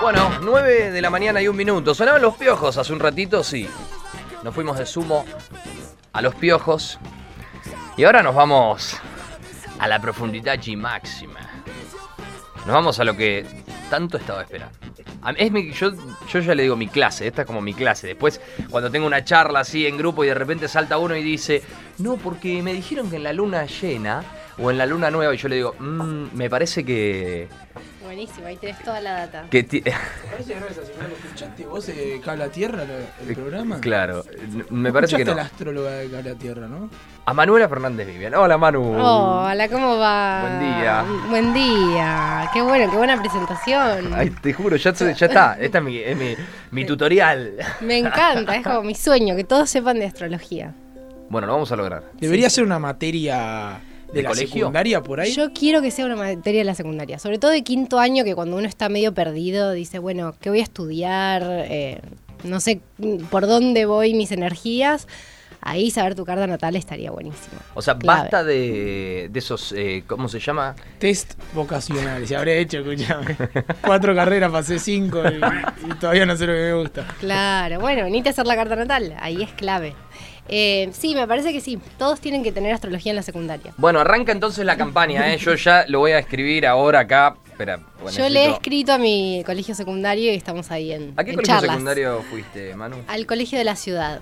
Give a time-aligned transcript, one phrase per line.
[0.00, 1.94] Bueno, 9 de la mañana y un minuto.
[1.94, 3.68] Sonaban los piojos hace un ratito, sí.
[4.42, 5.24] Nos fuimos de sumo
[6.12, 6.98] a los piojos.
[7.96, 8.96] Y ahora nos vamos
[9.78, 11.40] a la profundidad G máxima.
[12.58, 13.44] Nos vamos a lo que
[13.90, 14.76] tanto estaba esperando.
[15.36, 15.92] Es mi, yo
[16.32, 18.06] ya le digo mi clase, esta es como mi clase.
[18.06, 18.40] Después,
[18.70, 21.62] cuando tengo una charla así en grupo y de repente salta uno y dice,
[21.98, 24.22] no, porque me dijeron que en la luna llena
[24.58, 27.48] o en la luna nueva, y yo le digo, "Mm, me parece que.
[28.02, 29.46] Buenísimo, ahí tenés toda la data.
[29.50, 29.80] que ti-
[30.30, 31.08] Parece que no es así, ¿no?
[31.08, 33.80] ¿Lo escuchaste vos de Cabla Tierra, lo- el programa?
[33.80, 34.24] claro,
[34.70, 35.36] me parece que Escuchaste a no.
[35.36, 36.88] la astróloga de Cabla Tierra, ¿no?
[37.26, 38.34] A Manuela Fernández Vivian.
[38.36, 38.94] Hola, Manu.
[38.96, 40.40] Hola, ¿cómo va?
[40.42, 41.04] Buen día.
[41.28, 42.50] Buen día.
[42.52, 44.14] Qué bueno, qué buena presentación.
[44.14, 45.56] Ay, te juro, ya, se- ya está.
[45.60, 46.36] Esta es mi, es mi,
[46.70, 47.54] mi tutorial.
[47.80, 50.72] Me encanta, es como mi sueño, que todos sepan de astrología.
[51.28, 52.04] Bueno, lo vamos a lograr.
[52.20, 53.80] Debería ser una materia
[54.16, 54.54] de, ¿De la colegio?
[54.60, 55.32] secundaria por ahí.
[55.32, 58.34] Yo quiero que sea una materia de la secundaria, sobre todo de quinto año, que
[58.34, 61.42] cuando uno está medio perdido, dice, bueno, ¿qué voy a estudiar?
[61.68, 62.00] Eh,
[62.44, 62.80] no sé
[63.30, 65.06] por dónde voy mis energías.
[65.62, 67.56] Ahí saber tu carta natal estaría buenísimo.
[67.74, 68.20] O sea, Clave.
[68.20, 70.76] basta de, de esos, eh, ¿cómo se llama?
[71.00, 72.24] Test vocacional.
[72.24, 73.36] Se habré hecho, escuchame.
[73.82, 75.40] Cuatro carreras, pasé cinco y,
[75.90, 77.06] y todavía no sé lo que me gusta.
[77.18, 79.94] Claro, bueno, venite a hacer la carta natal, ahí es clave.
[80.48, 83.72] Eh, sí, me parece que sí, todos tienen que tener astrología en la secundaria.
[83.76, 85.38] Bueno, arranca entonces la campaña, ¿eh?
[85.38, 87.36] Yo ya lo voy a escribir ahora acá.
[87.50, 91.24] Espera, bueno, Yo le he escrito a mi colegio secundario y estamos ahí en, ¿A
[91.24, 91.70] qué en colegio charlas.
[91.70, 92.96] secundario fuiste, Manu?
[93.08, 94.20] Al colegio de la ciudad,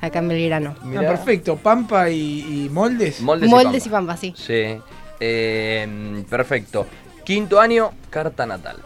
[0.00, 0.74] acá en Belgrano.
[0.82, 1.56] Ah, perfecto.
[1.56, 3.20] Pampa y, y moldes.
[3.20, 4.14] Moldes, Moldes y y Pampa.
[4.14, 4.34] Pampa, sí.
[4.36, 4.80] Sí.
[5.20, 6.86] Eh, perfecto.
[7.24, 8.78] Quinto año, carta natal.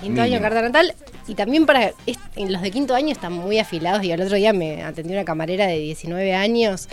[0.00, 0.22] Quinto Mínimo.
[0.22, 0.94] año carta natal.
[1.26, 1.92] Y también para.
[2.06, 4.02] es- en los de quinto año están muy afilados.
[4.04, 6.88] Y el otro día me atendió una camarera de 19 años.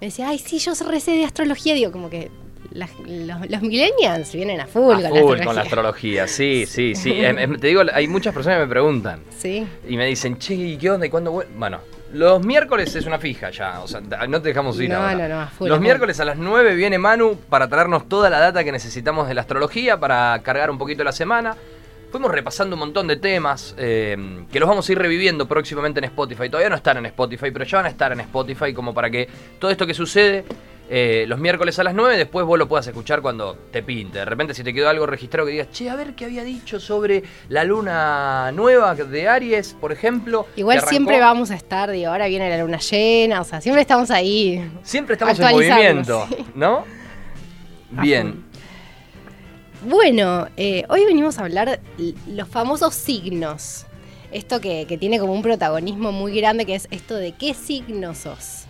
[0.00, 1.74] Me decía, ay, sí, yo recé de astrología.
[1.74, 2.30] Digo, como que
[2.72, 5.44] las- los, los millennials vienen a full, A con, la full astrología.
[5.46, 7.20] con la astrología, sí, sí, sí.
[7.60, 9.66] Te digo, hay muchas personas que me preguntan Sí.
[9.88, 11.06] y me dicen, che, ¿y qué onda?
[11.06, 11.80] ¿Y cuándo vuel-?" Bueno,
[12.12, 15.28] los miércoles es una fija ya, o sea, no te dejamos ir No, ahora.
[15.28, 15.82] no, no, full, los full.
[15.84, 19.40] miércoles a las 9 viene Manu para traernos toda la data que necesitamos de la
[19.42, 21.56] astrología para cargar un poquito la semana.
[22.10, 26.04] Fuimos repasando un montón de temas eh, que los vamos a ir reviviendo próximamente en
[26.04, 26.48] Spotify.
[26.48, 29.28] Todavía no están en Spotify, pero ya van a estar en Spotify como para que
[29.58, 30.44] todo esto que sucede
[30.92, 34.18] eh, los miércoles a las 9, después vos lo puedas escuchar cuando te pinte.
[34.18, 36.80] De repente si te quedó algo registrado que digas, che, a ver qué había dicho
[36.80, 40.48] sobre la luna nueva de Aries, por ejemplo.
[40.56, 44.10] Igual siempre vamos a estar, digo, ahora viene la luna llena, o sea, siempre estamos
[44.10, 44.68] ahí.
[44.82, 46.44] Siempre estamos en movimiento, sí.
[46.56, 46.84] ¿no?
[47.92, 48.49] Bien.
[49.82, 51.80] Bueno, eh, hoy venimos a hablar
[52.26, 53.86] los famosos signos.
[54.30, 58.14] Esto que, que tiene como un protagonismo muy grande, que es esto de qué signo
[58.14, 58.64] sos.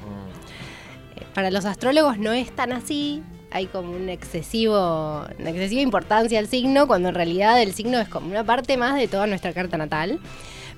[1.17, 3.23] Eh, Para los astrólogos no es tan así.
[3.51, 8.09] Hay como un excesivo, una excesiva importancia al signo, cuando en realidad el signo es
[8.09, 10.21] como una parte más de toda nuestra carta natal.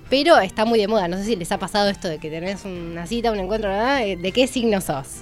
[0.09, 1.09] Pero está muy de moda.
[1.09, 4.03] No sé si les ha pasado esto de que tenés una cita, un encuentro, ¿verdad?
[4.06, 5.21] Eh, ¿De qué signo sos?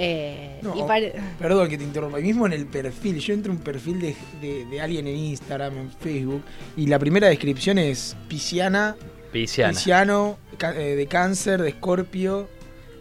[0.00, 2.20] Eh, No, y pare- Perdón que te interrumpa.
[2.20, 5.16] Y mismo en el perfil, yo entro a un perfil de, de- de alguien en
[5.16, 6.42] Instagram, en Facebook,
[6.76, 8.94] y la primera descripción es pisciana,
[9.32, 9.72] Pisciana.
[9.72, 12.48] pisciano, eh, de cáncer, de escorpio.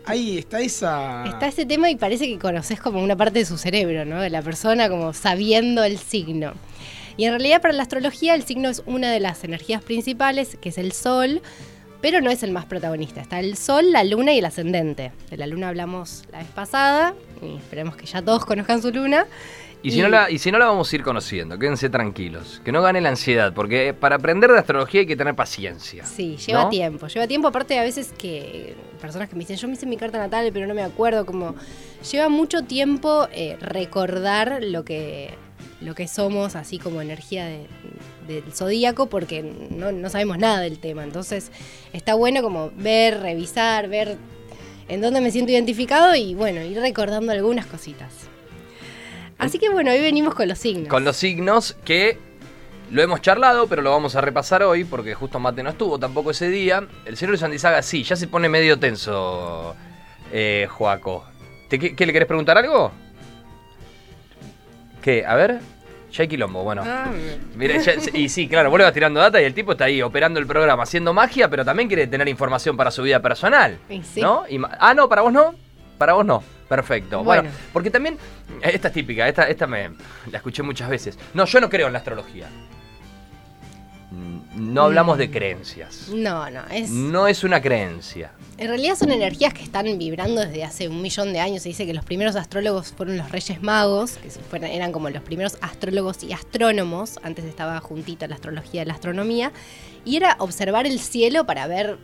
[0.05, 1.25] Ahí está esa.
[1.27, 4.19] Está ese tema y parece que conoces como una parte de su cerebro, ¿no?
[4.21, 6.53] De la persona como sabiendo el signo.
[7.17, 10.69] Y en realidad para la astrología el signo es una de las energías principales, que
[10.69, 11.41] es el sol,
[12.01, 13.21] pero no es el más protagonista.
[13.21, 15.11] Está el sol, la luna y el ascendente.
[15.29, 19.25] De la luna hablamos la vez pasada y esperemos que ya todos conozcan su luna.
[19.83, 22.61] Y si, no la, y si no la vamos a ir conociendo, quédense tranquilos.
[22.65, 26.03] Que no gane la ansiedad, porque para aprender de astrología hay que tener paciencia.
[26.03, 26.69] Sí, lleva ¿no?
[26.69, 27.07] tiempo.
[27.07, 30.17] Lleva tiempo, aparte a veces que personas que me dicen, yo me hice mi carta
[30.17, 31.55] natal, pero no me acuerdo, como
[32.11, 35.35] lleva mucho tiempo eh, recordar lo que,
[35.79, 37.67] lo que somos, así como energía de-
[38.27, 41.03] del zodíaco, porque no, no sabemos nada del tema.
[41.03, 41.51] Entonces
[41.93, 44.17] está bueno como ver, revisar, ver
[44.87, 48.13] en dónde me siento identificado y bueno, ir recordando algunas cositas.
[49.37, 50.87] Así que bueno, hoy venimos con los signos.
[50.87, 52.17] Con los signos que
[52.89, 56.31] lo hemos charlado, pero lo vamos a repasar hoy, porque justo Mate no estuvo tampoco
[56.31, 56.87] ese día.
[57.05, 59.75] El señor de Santizaga sí, ya se pone medio tenso,
[60.31, 61.25] eh, Joaco.
[61.69, 62.91] ¿Te, qué, qué, le querés preguntar algo?
[65.01, 65.25] ¿Qué?
[65.25, 65.59] A ver.
[66.11, 66.83] Ya hay quilombo, bueno.
[66.85, 67.11] Ah,
[67.55, 70.01] Mire, ya- y sí, claro, vos le vas tirando data y el tipo está ahí
[70.01, 73.77] operando el programa, haciendo magia, pero también quiere tener información para su vida personal.
[74.03, 74.21] Sí.
[74.21, 74.45] ¿No?
[74.49, 75.53] Y ah, no, para vos no.
[75.97, 76.43] Para vos no.
[76.69, 77.23] Perfecto.
[77.23, 77.57] Bueno, Bueno.
[77.73, 78.17] porque también,
[78.61, 79.89] esta es típica, esta, esta me
[80.31, 81.17] la escuché muchas veces.
[81.33, 82.47] No, yo no creo en la astrología.
[84.11, 86.09] Mm, no hablamos de creencias.
[86.09, 86.89] No, no, es...
[86.89, 88.31] No es una creencia.
[88.57, 91.61] En realidad son energías que están vibrando desde hace un millón de años.
[91.61, 95.21] Se dice que los primeros astrólogos fueron los Reyes Magos, que fueron- eran como los
[95.21, 97.19] primeros astrólogos y astrónomos.
[97.21, 99.51] Antes estaba juntita la astrología y la astronomía.
[100.05, 101.97] Y era observar el cielo para ver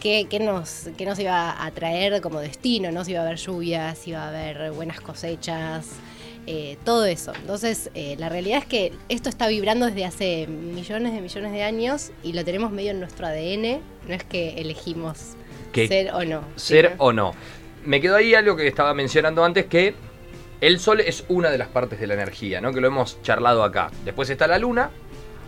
[0.00, 3.04] qué, qué nos, qué nos iba a traer como destino, ¿no?
[3.04, 5.86] Si iba a haber lluvias, si iba a haber buenas cosechas,
[6.50, 7.32] eh, todo eso.
[7.34, 11.62] Entonces, eh, la realidad es que esto está vibrando desde hace millones de millones de
[11.62, 13.80] años y lo tenemos medio en nuestro ADN.
[14.08, 15.34] No es que elegimos
[15.72, 16.42] Que ser o no.
[16.56, 16.94] ser ¿sí?
[16.98, 17.34] o no.
[17.84, 19.94] Me quedó ahí algo que estaba mencionando antes que
[20.60, 22.72] el sol es una de las partes de la energía, ¿no?
[22.72, 23.90] Que lo hemos charlado acá.
[24.04, 24.90] Después está la luna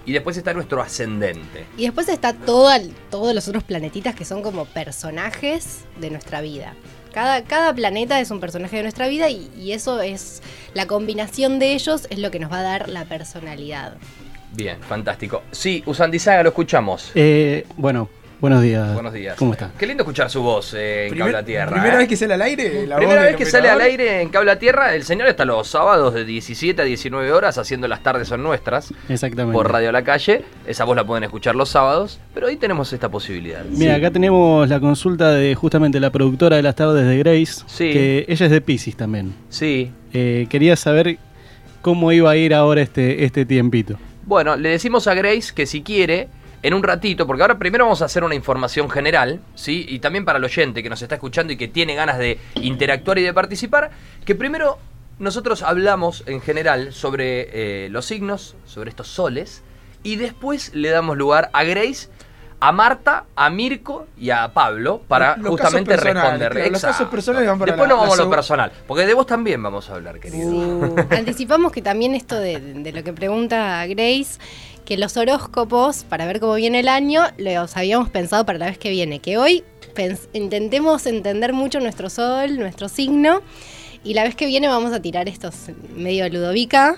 [0.06, 1.64] y después está nuestro ascendente.
[1.76, 6.41] Y después está todo el- todos los otros planetitas que son como personajes de nuestra
[6.41, 6.75] vida.
[7.12, 10.43] Cada, cada planeta es un personaje de nuestra vida y, y eso es
[10.75, 13.97] la combinación de ellos es lo que nos va a dar la personalidad.
[14.53, 15.43] Bien, fantástico.
[15.53, 17.12] Sí, Usandizaga, lo escuchamos.
[17.15, 18.09] Eh, bueno,
[18.41, 18.95] buenos días.
[18.95, 19.37] Buenos días.
[19.37, 19.71] ¿Cómo está?
[19.79, 21.71] Qué lindo escuchar su voz eh, en Primer- Cable a Tierra.
[21.73, 21.99] Primera ¿eh?
[21.99, 22.87] vez que sale al aire.
[22.87, 25.45] La Primera voz vez que sale al aire en Cable a Tierra, el señor está
[25.45, 29.53] los sábados de 17 a 19 horas haciendo Las tardes son nuestras Exactamente.
[29.55, 30.43] por Radio a la Calle.
[30.67, 33.65] Esa voz la pueden escuchar los sábados, pero hoy tenemos esta posibilidad.
[33.65, 37.93] Mira, acá tenemos la consulta de justamente la productora de las tardes de Grace, Sí.
[37.93, 39.35] que ella es de Pisces también.
[39.49, 39.91] Sí.
[40.13, 41.19] Eh, quería saber
[41.83, 43.97] cómo iba a ir ahora este, este tiempito.
[44.25, 46.29] Bueno, le decimos a Grace que si quiere,
[46.62, 49.87] en un ratito, porque ahora primero vamos a hacer una información general, ¿sí?
[49.89, 53.19] Y también para el oyente que nos está escuchando y que tiene ganas de interactuar
[53.19, 53.91] y de participar,
[54.25, 54.79] que primero
[55.19, 59.62] nosotros hablamos en general sobre eh, los signos, sobre estos soles,
[60.03, 62.09] y después le damos lugar a Grace,
[62.63, 66.39] a Marta, a Mirko y a Pablo para Los- justamente responder.
[66.53, 66.87] claro, los Exacto.
[66.89, 69.63] casos personales van para Después la- nos vamos a lo personal, porque de vos también
[69.63, 70.47] vamos a hablar, querido.
[70.51, 74.39] Uh, Anticipamos que también esto de, de lo que pregunta Grace,
[74.91, 78.77] que los horóscopos, para ver cómo viene el año, los habíamos pensado para la vez
[78.77, 79.63] que viene, que hoy
[80.33, 83.41] intentemos entender mucho nuestro sol, nuestro signo,
[84.03, 85.55] y la vez que viene vamos a tirar estos
[85.95, 86.97] medio ludovica,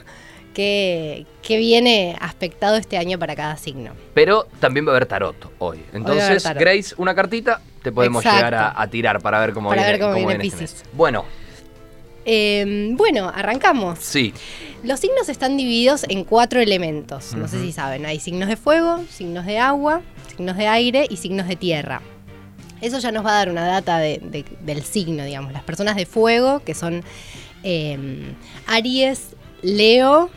[0.55, 3.93] que, que viene aspectado este año para cada signo.
[4.15, 5.85] Pero también va a haber tarot hoy.
[5.93, 6.63] Entonces, tarot.
[6.63, 8.39] Grace, una cartita te podemos Exacto.
[8.39, 10.89] llegar a, a tirar para ver cómo Para viene, ver cómo viene este.
[10.95, 11.27] Bueno,
[12.25, 13.99] Eh, bueno, arrancamos.
[14.01, 14.33] sí.
[14.85, 17.35] Los signos están divididos en cuatro elementos.
[17.37, 18.05] No sé si saben.
[18.05, 20.03] Hay signos de fuego, signos de agua,
[20.35, 22.03] signos de aire y signos de tierra.
[22.81, 25.53] Eso ya nos va a dar una data de- de- del signo, digamos.
[25.53, 27.05] Las personas de fuego, que son
[27.63, 27.97] eh,
[28.67, 30.31] Aries, Leo,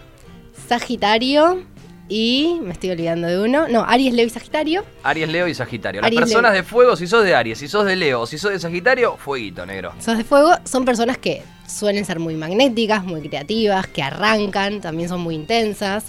[0.67, 1.63] Sagitario
[2.09, 2.59] y...
[2.61, 3.67] Me estoy olvidando de uno.
[3.67, 4.83] No, Aries, Leo y Sagitario.
[5.03, 6.01] Aries, Leo y Sagitario.
[6.01, 6.61] Las Aries, personas Leo.
[6.61, 9.17] de fuego, si sos de Aries, si sos de Leo o si sos de Sagitario,
[9.17, 9.93] fueguito, negro.
[9.97, 15.09] Esos de fuego son personas que suelen ser muy magnéticas, muy creativas, que arrancan, también
[15.09, 16.05] son muy intensas.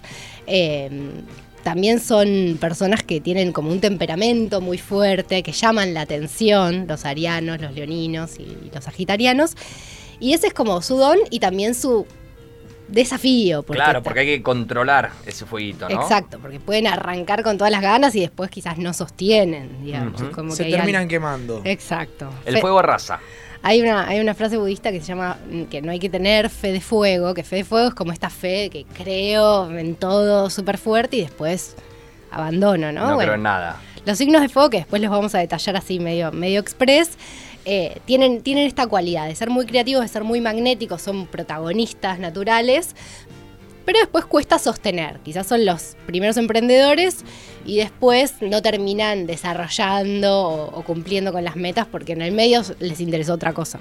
[0.47, 0.91] eh,
[1.67, 7.05] también son personas que tienen como un temperamento muy fuerte, que llaman la atención, los
[7.05, 9.57] arianos, los leoninos y los sagitarianos.
[10.21, 12.07] Y ese es como su don y también su
[12.89, 13.63] desafío.
[13.63, 16.01] claro, ta- porque hay que controlar ese fueguito, ¿no?
[16.01, 20.23] Exacto, porque pueden arrancar con todas las ganas y después quizás no sostienen, digamos.
[20.35, 21.61] Como se que terminan quemando.
[21.65, 22.31] Exacto.
[22.45, 23.19] El Fe- fuego arrasa.
[23.63, 26.49] hay una, hay una frase budista que se llama mm, que no hay que tener
[26.51, 30.49] fe de fuego, que fe de fuego es como esta fe que creo en todo
[30.51, 31.75] súper fuerte y después
[32.31, 33.01] abandono, ¿no?
[33.09, 33.81] No, Bueno, creo en nada.
[34.05, 37.11] los signos de fuego, que después los vamos a detallar así medio, medio express,
[37.69, 42.21] eh, tienen, tienen esta cualidad de ser muy creativos, de ser muy magnéticos, son protagonistas
[42.21, 42.95] naturales,
[43.85, 45.19] pero después cuesta sostener.
[45.25, 47.25] Quizás son los primeros emprendedores
[47.65, 52.63] y después no terminan desarrollando o, o cumpliendo con las metas porque en el medio
[52.79, 53.81] les interesó otra cosa.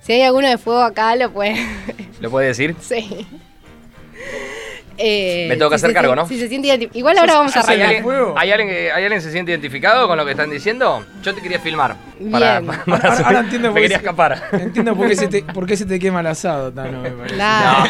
[0.00, 1.56] Si hay alguno de fuego acá, lo puede.
[2.20, 2.76] ¿Lo puede decir?
[2.80, 3.26] sí.
[4.98, 6.26] Eh, Me tengo que si hacer cargo, ¿no?
[6.26, 8.10] Si se siente identi- Igual ahora vamos a ¿Hace ¿Hay el arrancar.
[8.12, 8.34] alguien?
[8.38, 11.04] ¿hay alguien que, ¿Hay alguien que se siente identificado con lo que están diciendo?
[11.22, 11.96] Yo te quería filmar.
[12.30, 12.72] Para, Bien.
[12.86, 14.42] para Ahora- entiendo Me por qué quería se- escapar.
[14.52, 17.34] Entiendo por qué, se te, por qué se te quema el asado, Tano, me parece.
[17.34, 17.88] Claro.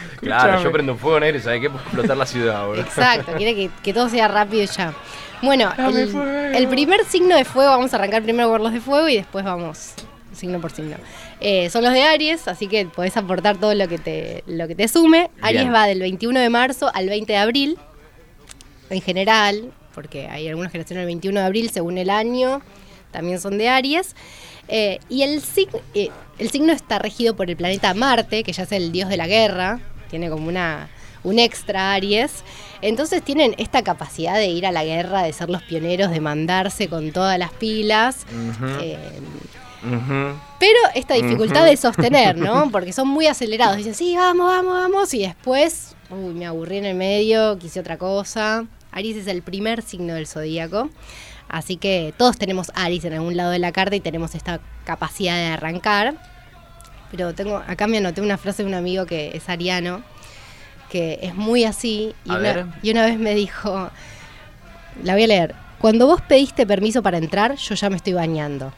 [0.20, 2.82] claro, yo prendo un fuego negro y sabes qué puedo explotar la ciudad, boludo.
[2.82, 4.92] Exacto, quiere que, que todo sea rápido y ya.
[5.40, 9.08] Bueno, el, el primer signo de fuego, vamos a arrancar primero por los de fuego
[9.08, 9.92] y después vamos
[10.38, 10.96] signo por signo.
[11.40, 14.74] Eh, son los de Aries, así que podés aportar todo lo que te, lo que
[14.74, 15.30] te sume.
[15.42, 15.74] Aries Bien.
[15.74, 17.78] va del 21 de marzo al 20 de abril,
[18.90, 22.62] en general, porque hay algunas que nacieron el 21 de abril según el año,
[23.10, 24.14] también son de Aries.
[24.68, 28.62] Eh, y el, sig- eh, el signo está regido por el planeta Marte, que ya
[28.64, 29.80] es el dios de la guerra,
[30.10, 30.88] tiene como una,
[31.24, 32.44] un extra Aries.
[32.80, 36.86] Entonces tienen esta capacidad de ir a la guerra, de ser los pioneros, de mandarse
[36.88, 38.24] con todas las pilas.
[38.80, 38.98] Eh,
[40.58, 42.68] pero esta dificultad de sostener, ¿no?
[42.72, 43.76] Porque son muy acelerados.
[43.76, 45.14] Dicen, sí, vamos, vamos, vamos.
[45.14, 48.66] Y después uy, me aburrí en el medio, quise otra cosa.
[48.92, 50.90] Aries es el primer signo del zodíaco.
[51.48, 55.36] Así que todos tenemos Aries en algún lado de la carta y tenemos esta capacidad
[55.36, 56.14] de arrancar.
[57.10, 60.02] Pero tengo, acá me anoté una frase de un amigo que es ariano,
[60.90, 62.14] que es muy así.
[62.24, 63.90] Y, una, y una vez me dijo,
[65.02, 68.74] la voy a leer, cuando vos pediste permiso para entrar, yo ya me estoy bañando.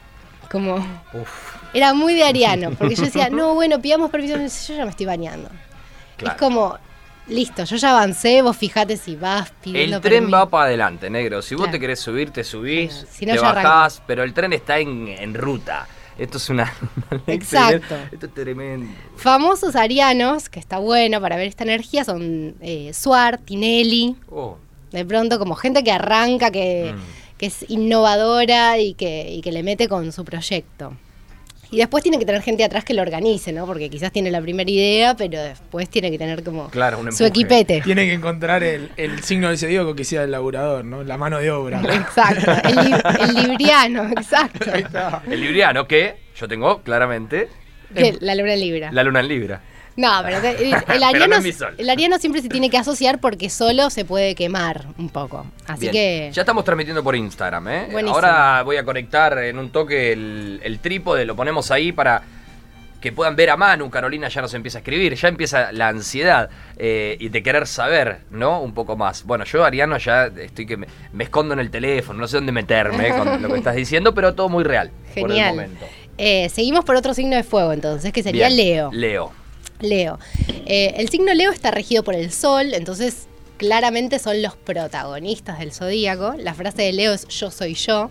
[0.51, 0.75] Como,
[1.13, 4.91] Uf, era muy de ariano, porque yo decía, no, bueno, pidamos permiso, yo ya me
[4.91, 5.49] estoy bañando.
[6.17, 6.35] claro.
[6.35, 6.77] Es como,
[7.27, 11.41] listo, yo ya avancé, vos fijate si vas pidiendo El tren va para adelante, negro.
[11.41, 13.07] Si vos te querés subir, te subís, Claro.
[13.11, 15.87] Si no, te bajás, pero el tren está en, en ruta.
[16.17, 16.71] Esto es una...
[17.27, 17.95] Exacto.
[18.11, 18.91] Esto es tremendo.
[19.15, 24.57] Famosos arianos, que está bueno para ver esta energía, son eh, Suar, Tinelli, Oh,
[24.91, 27.20] de pronto como gente que arranca, que, Mm.
[27.41, 30.93] Que es innovadora y que, y que le mete con su proyecto.
[31.71, 33.65] Y después tiene que tener gente atrás que lo organice, ¿no?
[33.65, 37.25] Porque quizás tiene la primera idea, pero después tiene que tener como Claro, un su
[37.25, 37.81] equipete.
[37.81, 41.03] Tiene que encontrar el, el signo del zodíaco que sea el laburador, ¿no?
[41.03, 41.81] La mano de obra.
[41.93, 44.69] Exacto, el, li- el libriano, exacto.
[45.29, 47.47] El libriano, que yo tengo claramente
[48.19, 48.91] la luna libra.
[48.91, 49.61] la luna en libra.
[50.01, 51.35] No, pero el, el Pero no ariano,
[51.77, 55.45] el ariano siempre se tiene que asociar porque solo se puede quemar un poco.
[55.67, 55.93] Así Bien.
[55.93, 57.87] que Ya estamos transmitiendo por Instagram, ¿eh?
[57.91, 58.15] Buenísimo.
[58.15, 62.23] Ahora voy a conectar en un toque el, el trípode, lo ponemos ahí para
[62.99, 63.89] que puedan ver a Manu.
[63.89, 68.19] Carolina ya nos empieza a escribir, ya empieza la ansiedad eh, y de querer saber,
[68.29, 68.61] ¿no?
[68.61, 69.23] Un poco más.
[69.23, 72.51] Bueno, yo, Ariano, ya estoy que me, me escondo en el teléfono, no sé dónde
[72.51, 75.55] meterme eh, con lo que estás diciendo, pero todo muy real por el genial.
[75.55, 75.85] momento.
[76.17, 78.89] Eh, seguimos por otro signo de fuego entonces, que sería Bien, Leo.
[78.93, 79.40] Leo.
[79.81, 80.19] Leo.
[80.65, 85.71] Eh, el signo Leo está regido por el Sol, entonces claramente son los protagonistas del
[85.71, 86.33] zodíaco.
[86.37, 88.09] La frase de Leo es yo soy yo.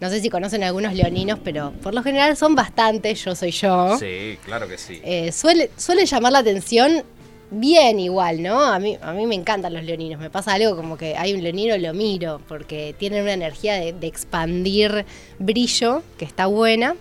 [0.00, 3.96] No sé si conocen algunos leoninos, pero por lo general son bastante yo soy yo.
[3.98, 5.00] Sí, claro que sí.
[5.02, 7.02] Eh, suele, suele llamar la atención
[7.50, 8.60] bien igual, ¿no?
[8.60, 10.20] A mí, a mí me encantan los leoninos.
[10.20, 13.94] Me pasa algo como que hay un leonino, lo miro, porque tienen una energía de,
[13.94, 15.06] de expandir
[15.38, 16.94] brillo, que está buena.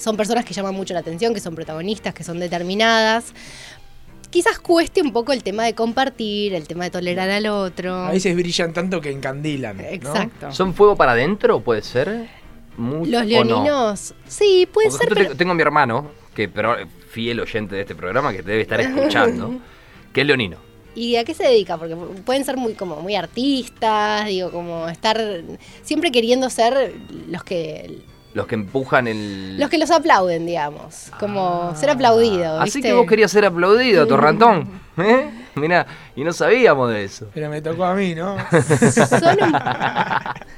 [0.00, 3.32] Son personas que llaman mucho la atención, que son protagonistas, que son determinadas.
[4.30, 7.94] Quizás cueste un poco el tema de compartir, el tema de tolerar al otro.
[7.94, 9.76] A veces brillan tanto que encandilan.
[9.76, 9.82] ¿no?
[9.82, 10.52] Exacto.
[10.52, 12.28] ¿Son fuego para adentro, puede ser?
[12.76, 13.28] Mucho, Los no?
[13.28, 16.76] leoninos, sí, puede Porque ser, pero te- tengo a mi hermano, que pero
[17.10, 19.58] fiel oyente de este programa, que te debe estar escuchando,
[20.14, 20.56] que es leonino.
[20.94, 21.76] ¿Y a qué se dedica?
[21.76, 25.20] Porque pueden ser muy como muy artistas, digo, como estar
[25.82, 26.94] siempre queriendo ser
[27.28, 27.98] los que
[28.32, 29.58] Los que empujan el...
[29.58, 32.82] los que los aplauden, digamos, como ser aplaudido, Así ¿viste?
[32.88, 34.68] que vos querías ser aplaudido, Torrantón.
[34.98, 35.30] ¿Eh?
[35.56, 35.84] Mirá,
[36.14, 37.26] y no sabíamos de eso.
[37.34, 38.36] Pero me tocó a mí, ¿no?
[38.50, 39.58] son, un-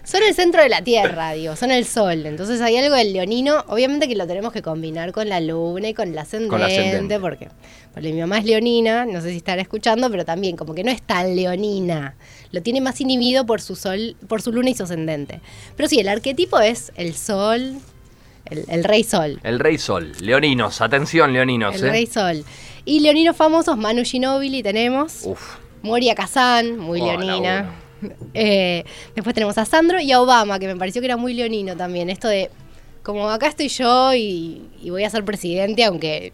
[0.04, 2.26] son el centro de la tierra, digo, son el sol.
[2.26, 5.94] Entonces hay algo del leonino, obviamente que lo tenemos que combinar con la luna y
[5.94, 7.18] con el ascendente, Con el ascendente.
[7.20, 7.48] porque,
[7.94, 10.90] porque mi mamá es leonina, no sé si estará escuchando, pero también como que no
[10.90, 12.14] es tan leonina.
[12.52, 15.40] Lo tiene más inhibido por su sol, por su luna y su ascendente.
[15.76, 17.78] Pero sí, el arquetipo es el sol,
[18.44, 19.40] el, el rey sol.
[19.42, 20.12] El Rey Sol.
[20.20, 21.76] Leoninos, atención, leoninos.
[21.76, 21.90] El ¿eh?
[21.90, 22.44] rey sol.
[22.84, 25.22] Y leoninos famosos, Manu Ginóbili tenemos.
[25.24, 25.56] Uf.
[25.82, 27.76] Moria Kazan, muy Oh, leonina.
[28.34, 31.76] Eh, después tenemos a Sandro y a Obama, que me pareció que era muy leonino
[31.76, 32.10] también.
[32.10, 32.50] Esto de,
[33.04, 36.32] como acá estoy yo y, y voy a ser presidente, aunque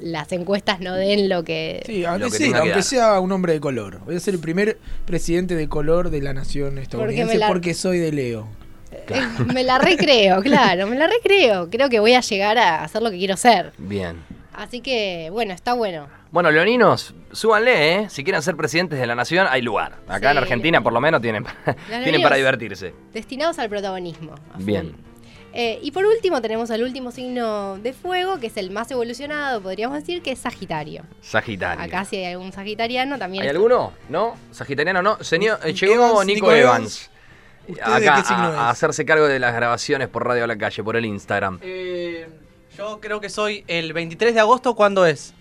[0.00, 1.82] las encuestas no den lo que...
[1.86, 4.00] Sí, Lo aunque, que sí, que aunque sea un hombre de color.
[4.04, 7.98] Voy a ser el primer presidente de color de la nación estadounidense la- porque soy
[7.98, 8.46] de Leo.
[8.92, 9.20] Eh,
[9.52, 11.68] me la recreo, claro, me la recreo.
[11.70, 13.72] Creo que voy a llegar a hacer lo que quiero ser.
[13.78, 14.16] Bien.
[14.52, 16.06] Así que, bueno, está bueno.
[16.30, 18.06] Bueno, leoninos, súbanle, ¿eh?
[18.08, 19.96] Si quieren ser presidentes de la nación, hay lugar.
[20.06, 20.38] Acá en.
[20.38, 21.44] Argentina, por lo menos, tienen,
[22.02, 22.92] tienen para divertirse.
[23.12, 24.34] Destinados al protagonismo.
[24.58, 24.94] Bien.
[25.56, 29.62] Eh, y por último tenemos al último signo de fuego, que es el más evolucionado,
[29.62, 31.04] podríamos decir, que es Sagitario.
[31.20, 31.84] Sagitario.
[31.84, 33.42] Acá si hay algún sagitariano también.
[33.42, 33.92] ¿Hay está- alguno?
[34.08, 34.34] ¿No?
[34.50, 35.22] ¿Sagitariano no.
[35.22, 37.10] Señor, eh, llegó Evans, Nico, Nico Evans.
[37.68, 40.58] ¿Usted Acá de qué signo a, hacerse cargo de las grabaciones por Radio a la
[40.58, 41.60] Calle, por el Instagram.
[41.62, 42.28] Eh,
[42.76, 45.34] yo creo que soy el 23 de agosto, ¿cuándo es?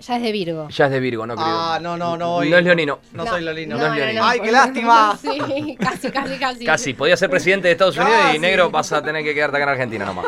[0.00, 0.68] Ya es de Virgo.
[0.70, 1.46] Ya es de Virgo, no creo.
[1.46, 2.48] Ah, no, no, no voy.
[2.50, 2.98] No es leonino.
[3.12, 3.76] No, soy leonino.
[3.76, 4.24] No es leonino.
[4.24, 5.16] ¡Ay, qué lástima!
[5.20, 6.64] sí, casi, casi, casi.
[6.64, 9.64] Casi, podía ser presidente de Estados Unidos y negro vas a tener que quedarte acá
[9.64, 10.26] en Argentina nomás.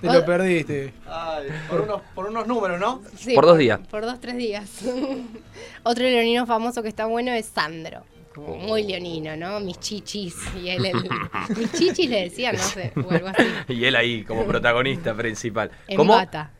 [0.00, 0.92] Te lo perdiste.
[1.08, 3.00] Ay, por, unos, por unos números, ¿no?
[3.16, 3.80] Sí, por dos días.
[3.90, 4.70] Por dos, tres días.
[5.82, 8.02] Otro leonino famoso que está bueno es Sandro.
[8.34, 8.56] Como Oh.
[8.58, 9.60] muy leonino, ¿no?
[9.60, 10.34] Mis chichis.
[10.62, 11.08] Y él, el-
[11.56, 13.44] mis chichis le decían, no sé, o algo así.
[13.68, 15.70] Y él ahí como protagonista principal.
[15.88, 16.12] En ¿Cómo?
[16.12, 16.50] bata.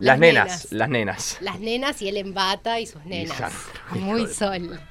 [0.00, 0.72] Las Las nenas, nenas.
[0.72, 1.38] las nenas.
[1.40, 3.52] Las nenas y él en bata y sus nenas.
[3.92, 4.80] Muy de- sol.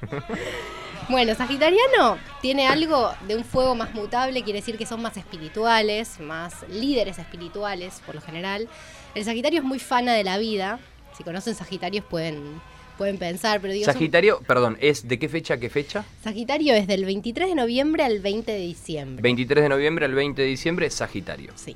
[1.10, 6.20] Bueno, Sagitariano tiene algo de un fuego más mutable, quiere decir que son más espirituales,
[6.20, 8.68] más líderes espirituales por lo general.
[9.14, 10.78] El Sagitario es muy fana de la vida.
[11.16, 12.60] Si conocen Sagitarios pueden,
[12.98, 16.04] pueden pensar, pero digo, son- Sagitario, perdón, ¿es de qué fecha a qué fecha?
[16.22, 19.22] Sagitario es del 23 de noviembre al 20 de diciembre.
[19.22, 21.52] 23 de noviembre al 20 de diciembre, Sagitario.
[21.56, 21.74] Sí.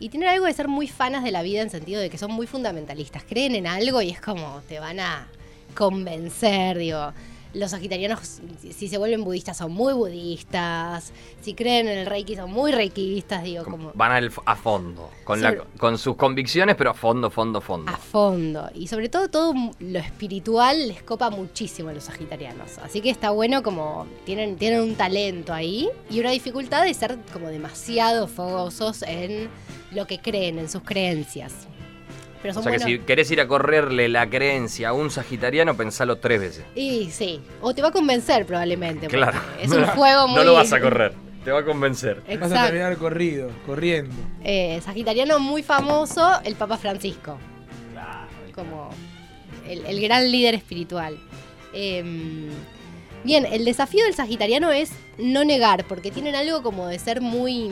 [0.00, 2.30] Y tienen algo de ser muy fanas de la vida en sentido de que son
[2.32, 3.24] muy fundamentalistas.
[3.28, 5.26] Creen en algo y es como te van a
[5.74, 7.12] convencer, digo.
[7.54, 8.40] Los sagitarianos,
[8.76, 11.12] si- se vuelven budistas, son muy budistas.
[11.40, 15.40] Si creen en el reiki, son muy reikistas, digo, como Van al- a fondo, con,
[15.40, 17.90] la- Sobre- con sus convicciones, pero a fondo, fondo, fondo.
[17.90, 18.68] a fondo.
[18.74, 22.76] Y sobre todo, todo lo espiritual les copa muchísimo a los sagitarianos.
[22.78, 27.16] Así que está bueno como tienen, tienen un talento ahí y una dificultad de ser
[27.32, 29.48] como demasiado fogosos en
[29.92, 31.52] lo que creen, en sus creencias.
[32.42, 36.16] Pero O sea que si querés ir a correrle la creencia a un sagitariano, pensalo
[36.16, 36.64] tres veces.
[36.76, 39.08] Y sí, o te va a convencer probablemente.
[39.08, 39.40] Claro.
[39.60, 40.36] Es un fuego muy.
[40.36, 41.14] No lo vas a correr,
[41.44, 42.16] te va a convencer.
[42.20, 42.64] Vas a Exacto.
[42.66, 44.14] terminar corrido, corriendo.
[44.44, 47.38] Eh, sagitariano muy famoso, el Papa Francisco.
[48.54, 48.90] Como
[49.68, 51.18] el, el gran líder espiritual.
[51.72, 52.48] Em,
[53.24, 57.70] bien, el desafío del sagitariano es no negar, porque tienen algo como de ser muy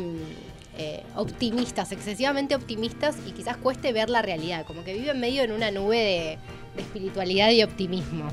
[0.79, 5.53] eh, optimistas, excesivamente optimistas, y quizás cueste ver la realidad, como que viven medio en
[5.53, 6.39] una nube de,
[6.77, 8.29] de espiritualidad y optimismo,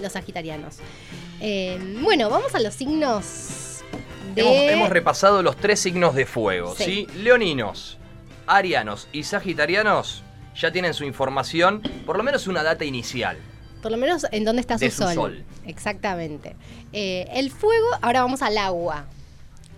[0.00, 0.76] los sagitarianos.
[1.40, 3.80] Em, bueno, vamos a los signos
[4.34, 4.42] de...
[4.42, 6.84] Hemos, hemos repasado los tres signos de fuego, ¿sí?
[6.84, 7.18] Sí.
[7.18, 7.98] Leoninos,
[8.46, 10.22] arianos y sagitarianos
[10.54, 13.38] ya tienen su información, por lo menos una data inicial.
[13.82, 15.14] Por lo menos en dónde está su, De su sol.
[15.14, 15.44] sol.
[15.66, 16.56] Exactamente.
[16.92, 19.06] Eh, el fuego, ahora vamos al agua.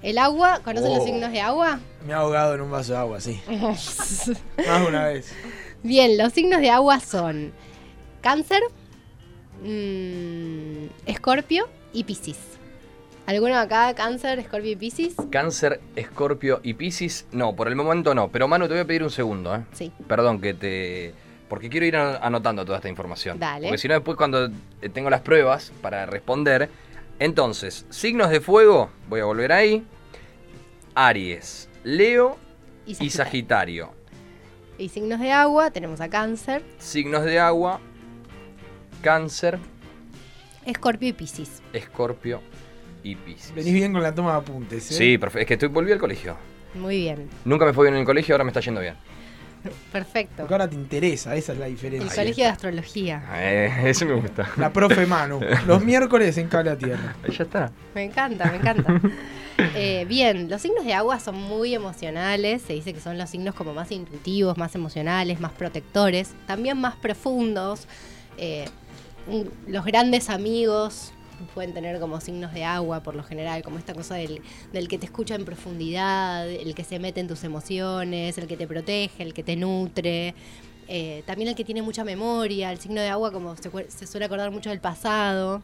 [0.03, 0.97] El agua, ¿conocen Oh.
[0.97, 1.79] los signos de agua?
[2.07, 3.41] Me ha ahogado en un vaso de agua, sí.
[3.49, 5.33] Más de una vez.
[5.83, 7.53] Bien, los signos de agua son
[8.23, 8.61] cáncer,
[9.63, 12.39] mm, escorpio y piscis.
[13.27, 15.15] ¿Alguno acá, cáncer, escorpio y piscis?
[15.31, 18.29] Cáncer, Escorpio y Piscis, no, por el momento no.
[18.29, 19.61] Pero Manu, te voy a pedir un segundo, ¿eh?
[19.73, 19.93] Sí.
[20.09, 21.15] Perdón que te...
[21.49, 23.39] Porque quiero ir an- anotando toda esta información.
[23.39, 23.69] Dale.
[23.69, 26.71] Porque si no, después cuando eh, tengo las pruebas para responder.
[27.21, 29.87] Entonces, signos de fuego, voy a volver ahí.
[30.95, 32.39] Aries, Leo
[32.87, 33.11] Y.
[33.11, 33.93] Sagitario.
[34.79, 37.79] Y signos de agua, tenemos a cáncer, Signos de agua,
[39.03, 39.59] Cáncer,
[40.65, 41.63] escorpio y piscis.
[41.75, 42.41] Escorpio
[43.03, 43.55] y Piscis.
[43.55, 44.95] Venís bien con la toma de apuntes, ¿eh?
[44.95, 45.41] Sí, perfecto.
[45.43, 46.37] Es que estoy, volví al colegio.
[46.75, 48.95] Muy bien, Nunca me fue bien en el colegio, ahora me está yendo bien.
[49.93, 50.35] perfecto.
[50.39, 52.15] Porque ahora te interesa, esa es la El diferencia.
[52.15, 53.23] colegio de astrología.
[53.35, 54.49] Eh, eso me gusta.
[54.57, 55.41] La profe Manu.
[55.67, 57.15] Los miércoles en Cable a Tierra.
[57.29, 57.73] Ya está.
[57.95, 59.01] Me encanta, me encanta.
[59.77, 63.55] Eh, bien, los signos de agua son muy emocionales, se dice que son los signos
[63.55, 67.87] como más intuitivos, más emocionales, más protectores, también más profundos.
[68.39, 68.65] Eh,
[69.67, 71.13] los grandes amigos
[71.55, 74.99] pueden tener como signos de agua por lo general, como esta cosa del, del que
[74.99, 79.23] te escucha en profundidad, el que se mete en tus emociones, el que te protege,
[79.23, 80.35] el que te nutre.
[80.89, 84.51] Eh, también el que tiene mucha memoria, el signo de agua como se, suele acordar
[84.51, 85.63] mucho del pasado.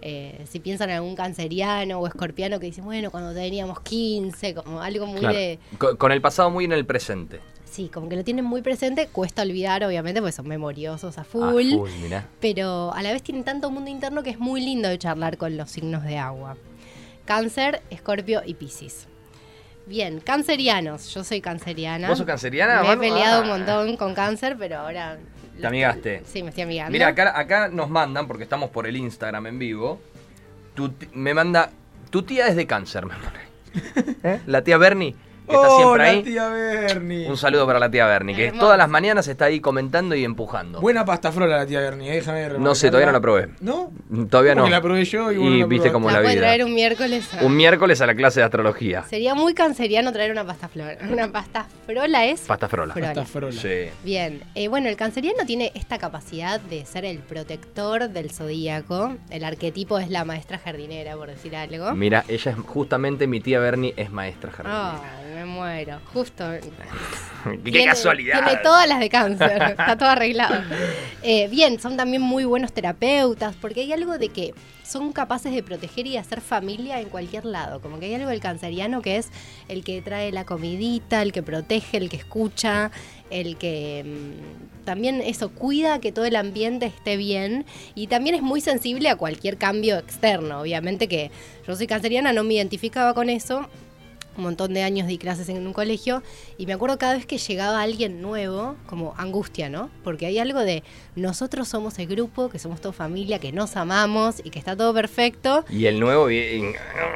[0.00, 4.80] Eh, si piensan en algún canceriano o escorpiano que dicen, bueno, cuando teníamos 15, como
[4.80, 5.36] algo muy Claro.
[5.36, 5.58] de...
[5.78, 7.40] Con, con el pasado muy en el presente.
[7.72, 11.24] Sí, como que lo tienen muy presente, cuesta olvidar, obviamente, porque son memoriosos a A
[11.24, 12.28] full, full, mirá.
[12.38, 15.56] pero a la vez tienen tanto mundo interno que es muy lindo de charlar con
[15.56, 16.58] los signos de agua.
[17.24, 19.06] Cáncer, escorpio y piscis.
[19.86, 22.08] Bien, cancerianos, yo soy canceriana.
[22.08, 23.42] ¿Vos sos canceriana, Me he peleado Ah.
[23.42, 25.18] un montón con cáncer, pero ahora...
[25.58, 26.22] Te amigaste.
[26.26, 26.92] Sí, me estoy amigando.
[26.92, 29.98] Mira, acá, acá nos mandan, porque estamos por el Instagram en vivo.
[30.74, 31.70] Tu me manda.
[32.10, 34.16] Tu tía es de cáncer, me pone.
[34.34, 34.40] ¿Eh?
[34.46, 35.14] La tía Bernie,
[35.48, 36.22] que está siempre Hola, ahí.
[36.22, 37.28] tía Bernie.
[37.28, 40.80] Un saludo para la tía Bernie, que todas las mañanas está ahí comentando y empujando.
[40.80, 43.48] Buena pasta frola la tía Bernie, eh, déjame no sé, todavía no la probé.
[43.60, 43.90] ¿No?
[44.30, 44.62] Todavía no.
[44.62, 46.42] Porque la probé yo y la viste cómo La la puede vida.
[46.46, 47.28] traer un miércoles.
[47.34, 49.04] a- Un miércoles a la clase de astrología.
[49.08, 50.96] Sería muy canceriano traer una pasta flor.
[51.10, 52.40] Una pasta frola es.
[52.42, 52.94] Pasta frola.
[52.94, 53.08] Frola.
[53.14, 53.52] Pasta frola.
[53.60, 53.88] Sí.
[54.04, 59.16] Bien, eh, bueno, el canceriano tiene esta capacidad de ser el protector del zodíaco.
[59.30, 61.92] El arquetipo es la maestra jardinera, por decir algo.
[61.94, 65.00] Mira, ella es justamente mi tía Bernie, es maestra jardinera.
[65.02, 66.00] Ay, me muero.
[66.12, 66.44] Justo.
[67.44, 68.44] ¡Qué Tiene- casualidad!
[68.44, 69.62] Tiene todas las de cáncer.
[69.70, 70.62] Está todo arreglado.
[71.22, 75.62] Eh, bien, son también muy buenos terapeutas, porque hay algo de que son capaces de
[75.62, 77.80] proteger y hacer familia en cualquier lado.
[77.80, 79.30] Como que hay algo del canceriano que es
[79.68, 82.90] el que trae la comidita, el que protege, el que escucha,
[83.30, 87.64] el que mm, también eso cuida que todo el ambiente esté bien
[87.94, 90.60] y también es muy sensible a cualquier cambio externo.
[90.60, 91.30] Obviamente que
[91.66, 93.68] yo soy canceriana, no me identificaba con eso,
[94.36, 96.22] un montón de años di clases en un colegio
[96.58, 99.90] y me acuerdo cada vez que llegaba alguien nuevo, como angustia, ¿no?
[100.04, 100.82] Porque hay algo de
[101.16, 104.94] nosotros somos el grupo, que somos toda familia, que nos amamos y que está todo
[104.94, 105.64] perfecto.
[105.68, 106.72] Y el nuevo bien.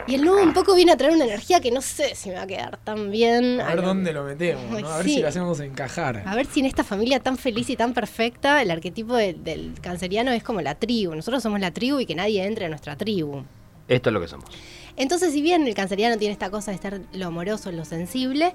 [0.07, 2.35] Y el nuevo un poco viene a traer una energía que no sé si me
[2.37, 3.61] va a quedar tan bien.
[3.61, 4.88] A ver lo- dónde lo metemos, ¿no?
[4.88, 5.14] A ver sí.
[5.14, 6.22] si lo hacemos encajar.
[6.26, 9.72] A ver si en esta familia tan feliz y tan perfecta, el arquetipo de- del
[9.81, 11.14] canceriano es como la tribu.
[11.14, 13.42] Nosotros somos la tribu y que nadie entre a nuestra tribu.
[13.88, 14.50] Esto es lo que somos.
[14.96, 18.52] Entonces, si bien el canceriano tiene esta cosa de estar lo amoroso, lo sensible,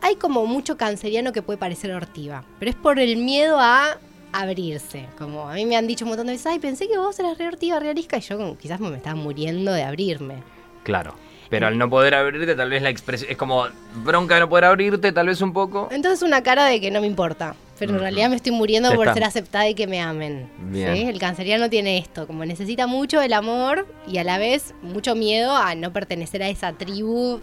[0.00, 2.44] hay como mucho canceriano que puede parecer hortiva.
[2.58, 3.98] Pero es por el miedo a
[4.32, 5.06] abrirse.
[5.18, 7.38] Como a mí me han dicho un montón de veces, ay, pensé que vos eras
[7.38, 10.42] re hortiva, re arisca", y yo quizás me estaba muriendo de abrirme.
[10.84, 11.14] Claro.
[11.50, 13.30] Pero al no poder abrirte, tal vez la expresión.
[13.30, 13.66] Es como
[14.04, 15.88] bronca de no poder abrirte, tal vez un poco.
[15.90, 17.54] Entonces una cara de que no me importa.
[17.78, 19.14] Pero en realidad me estoy muriendo por está.
[19.14, 20.50] ser aceptada y que me amen.
[20.58, 20.94] Bien.
[20.96, 21.02] ¿sí?
[21.02, 25.54] El canceriano tiene esto, como necesita mucho el amor y a la vez mucho miedo
[25.54, 27.40] a no pertenecer a esa tribu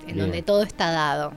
[0.00, 0.18] en Bien.
[0.18, 1.32] donde todo está dado.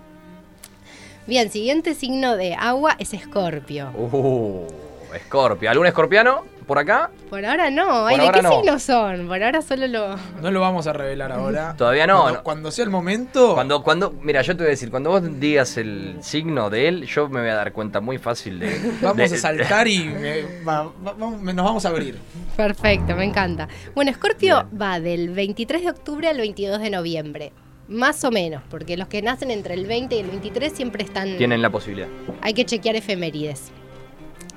[1.28, 3.90] Bien, siguiente signo de agua es Escorpio.
[3.92, 4.68] Uh,
[5.16, 5.72] Escorpio.
[5.72, 7.12] ¿Algún escorpiano por acá?
[7.30, 8.06] Por ahora no.
[8.08, 8.52] Ay, ¿De ahora qué no.
[8.52, 9.28] signos son?
[9.28, 10.16] Por ahora solo lo...
[10.42, 11.74] No lo vamos a revelar ahora.
[11.78, 12.44] Todavía no, Cuando, no.
[12.44, 13.54] cuando sea el momento.
[13.54, 17.06] Cuando, cuando, mira, yo te voy a decir, cuando vos digas el signo de él,
[17.06, 18.80] yo me voy a dar cuenta muy fácil de.
[19.02, 22.18] Vamos de- a saltar y me- va- va- vamos- nos vamos a abrir.
[22.56, 23.68] Perfecto, me encanta.
[23.94, 27.54] Bueno, Escorpio va del 23 de octubre al 22 de noviembre.
[27.88, 31.38] Más o menos, porque los que nacen entre el 20 y el 23 siempre están...
[31.38, 32.08] Tienen la posibilidad.
[32.42, 33.72] Hay que chequear efemérides.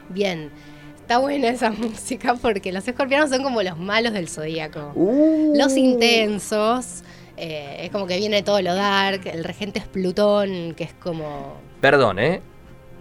[0.09, 0.51] Bien,
[1.09, 4.93] está buena esa música porque los escorpianos son como los malos del zodíaco.
[5.55, 7.03] Los intensos,
[7.39, 11.57] eh, es como que viene todo lo dark, el regente es Plutón, que es como...
[11.81, 12.43] Perdón, ¿eh?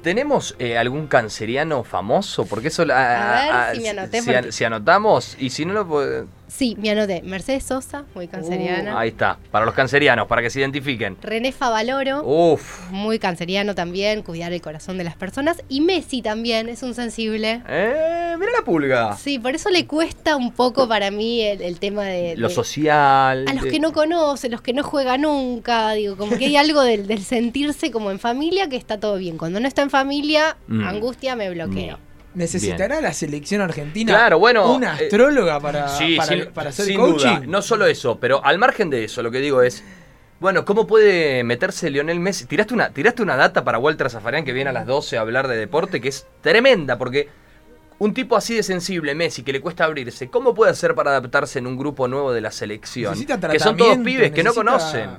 [0.04, 2.46] ¿Tenemos eh, algún canceriano famoso?
[2.46, 2.84] Porque eso...
[2.93, 6.28] A ver si me anoté, Si, porque- si anotamos, y si no lo...
[6.48, 7.22] Sí, me anoté.
[7.24, 8.96] Mercedes Sosa, muy canceriana.
[8.96, 11.18] Uh, ahí está, para los cancerianos, para que se identifiquen.
[11.22, 12.24] René Favaloro.
[12.24, 12.90] Uf.
[12.90, 15.62] Muy canceriano también, cuidar el corazón de las personas.
[15.68, 17.62] Y Messi también es un sensible.
[17.68, 19.18] Eh, mira la pulga.
[19.18, 22.38] Sí, por eso le cuesta un poco para mí el, el tema de...
[22.38, 23.46] Lo social.
[23.48, 26.56] a los de- que no conoce, los que no juega nunca, digo, como que hay
[26.56, 29.38] algo del, del sentirse como en familia que está todo bien.
[29.38, 30.84] Cuando no está en familia, Mm.
[30.88, 31.98] angustia, me bloqueo.
[32.38, 36.86] ¿Necesitará la selección argentina Claro, bueno, una eh, astróloga para, Sí, para, sin, para hacer
[36.86, 37.28] sin coaching?
[37.28, 37.43] duda.
[37.47, 39.84] No solo eso, pero al margen de eso, lo que digo es.
[40.39, 42.45] Bueno, ¿cómo puede meterse Lionel Messi?
[42.45, 45.47] Tiraste una, tiraste una data para Walter Zafarian que viene a las 12 a hablar
[45.47, 47.28] de deporte que es tremenda, porque
[47.97, 51.58] un tipo así de sensible, Messi, que le cuesta abrirse, ¿cómo puede hacer para adaptarse
[51.58, 53.13] en un grupo nuevo de la selección?
[53.13, 55.10] Necesita Que son todos pibes que no conocen.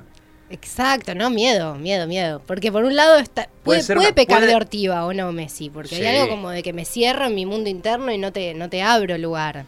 [0.51, 2.41] Exacto, no, miedo, miedo, miedo.
[2.45, 5.13] Porque por un lado está, Puede puede, ser puede una- pecar puede- de ortiva o
[5.13, 6.03] no Messi, porque Sí.
[6.05, 8.69] hay algo como de que me cierro en mi mundo interno y no te, no
[8.69, 9.65] te abro lugar.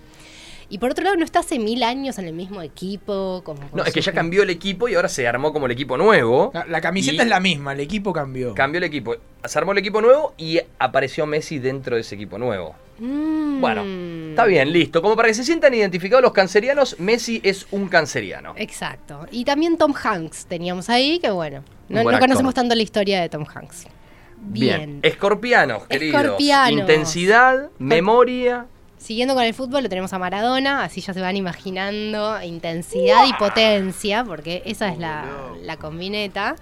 [0.70, 3.42] Y por otro lado, no está hace mil años en el mismo equipo.
[3.44, 5.98] Como No, es que ya cambió el equipo y ahora se armó como el equipo
[5.98, 6.52] nuevo.
[6.54, 8.54] La, la camiseta es la misma, el equipo cambió.
[8.56, 9.16] Cambió el equipo.
[9.44, 12.74] Se armó el equipo nuevo y apareció Messi dentro de ese equipo nuevo.
[13.02, 13.60] Mm.
[13.60, 13.84] Bueno,
[14.32, 15.02] Está bien, listo.
[15.02, 18.54] Como para que se sientan identificados los cancerianos, Messi es un canceriano.
[18.56, 19.26] Exacto.
[19.30, 23.20] Y también Tom Hanks teníamos ahí, que bueno, no, buen no conocemos tanto la historia
[23.20, 23.88] de Tom Hanks.
[24.38, 25.00] Bien.
[25.02, 26.22] Escorpianos, queridos.
[26.22, 26.80] Escorpianos.
[26.80, 28.68] Intensidad, memoria.
[28.98, 33.34] Siguiendo con el fútbol, lo tenemos a Maradona, así ya se van imaginando intensidad y
[33.34, 35.26] potencia, porque esa es la,
[35.62, 36.56] la combineta.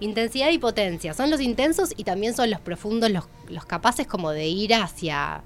[0.00, 1.14] Intensidad y potencia.
[1.14, 5.42] Son los intensos y también son los profundos, los, los capaces como de ir hacia,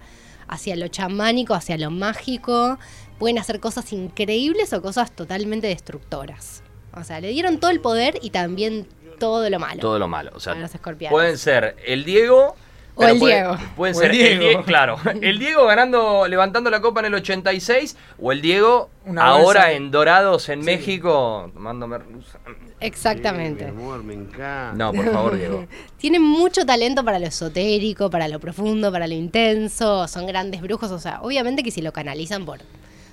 [0.49, 2.79] hacia lo chamánico, hacia lo mágico.
[3.19, 6.63] Pueden hacer cosas increíbles o cosas totalmente destructoras.
[6.95, 8.87] O sea, le dieron todo el poder y también
[9.19, 9.81] todo lo malo.
[9.81, 10.31] Todo lo malo.
[10.35, 11.15] O sea, a los escorpianos.
[11.15, 12.57] pueden ser el Diego.
[12.99, 13.57] O el puede- Diego.
[13.77, 14.63] Pueden ser el el Diego.
[14.65, 14.97] Claro.
[15.21, 17.97] El Diego ganando, levantando la copa en el 86.
[18.21, 20.67] O el Diego Una ahora en Dorados, en Sí.
[20.67, 22.39] México, tomando merluza.
[22.81, 23.67] Exactamente.
[23.67, 24.73] amor, me encanta.
[24.75, 25.67] No, por favor, Diego.
[25.99, 30.07] Tienen mucho talento para lo esotérico, para lo profundo, para lo intenso.
[30.09, 30.91] Son grandes brujos.
[30.91, 32.61] O sea, obviamente que si lo canalizan por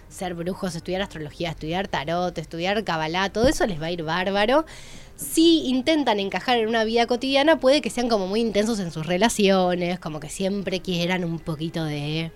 [0.10, 4.66] ser brujos, estudiar astrología, estudiar tarot, estudiar cabalá, todo eso les va a ir bárbaro.
[5.16, 9.06] Si intentan encajar en una vida cotidiana, puede que sean como muy intensos en sus
[9.06, 12.32] relaciones, como que siempre quieran un poquito de.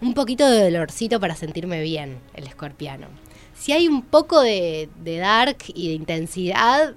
[0.00, 3.06] un poquito de dolorcito para sentirme bien, el escorpiano.
[3.54, 6.94] Si hay un poco de, de dark y de intensidad,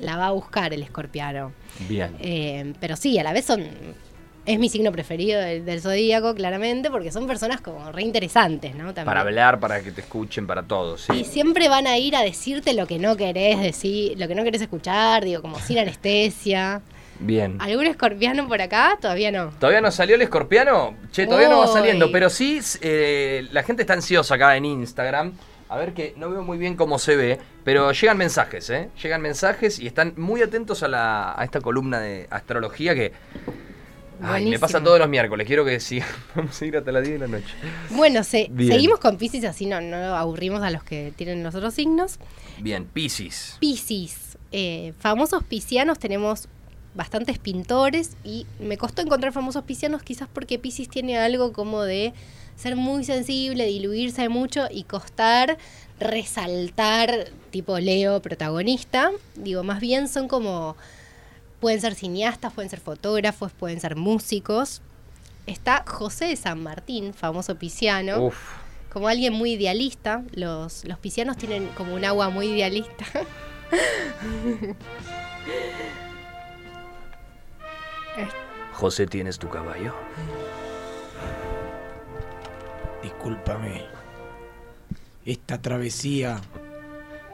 [0.00, 1.52] la va a buscar el escorpiano.
[1.88, 2.14] Bien.
[2.20, 3.66] Eh, pero sí, a la vez son.
[4.44, 8.86] Es mi signo preferido del, del zodíaco, claramente, porque son personas como re interesantes, ¿no?
[8.86, 9.04] También.
[9.06, 11.06] Para hablar, para que te escuchen, para todos.
[11.10, 11.24] Y Sí.
[11.24, 14.60] siempre van a ir a decirte lo que no querés decir, lo que no querés
[14.62, 16.82] escuchar, digo, como sin anestesia.
[17.20, 17.56] Bien.
[17.60, 18.98] ¿Algún escorpiano por acá?
[19.00, 19.50] Todavía no.
[19.60, 20.96] ¿Todavía no salió el escorpiano?
[21.12, 25.34] Che, todavía no va saliendo, pero sí, eh, la gente está ansiosa acá en Instagram.
[25.68, 28.88] A ver que no veo muy bien cómo se ve, pero llegan mensajes, ¿eh?
[29.00, 33.12] Llegan mensajes y están muy atentos a, la, a esta columna de astrología que...
[34.20, 36.08] Ay, me pasa todos los miércoles, quiero que sigan.
[36.36, 37.54] Vamos a ir hasta las 10 de la noche.
[37.90, 41.74] Bueno, se- seguimos con Pisces, así no, no aburrimos a los que tienen los otros
[41.74, 42.18] signos.
[42.60, 43.56] Bien, Piscis.
[43.60, 46.48] Piscis, eh, famosos piscianos tenemos
[46.94, 52.12] bastantes pintores y me costó encontrar famosos piscianos quizás porque Piscis tiene algo como de
[52.54, 55.56] ser muy sensible, diluirse mucho y costar
[55.98, 59.10] resaltar tipo Leo protagonista.
[59.36, 60.76] Digo, más bien son como
[61.62, 64.82] pueden ser cineastas, pueden ser fotógrafos, pueden ser músicos.
[65.46, 68.36] Está José de San Martín, famoso pisciano Uf.
[68.92, 70.24] como alguien muy idealista.
[70.32, 73.06] Los, los piscianos tienen como un agua muy idealista.
[78.72, 79.94] José, ¿tienes tu caballo?
[83.04, 83.84] Discúlpame.
[85.24, 86.40] Esta travesía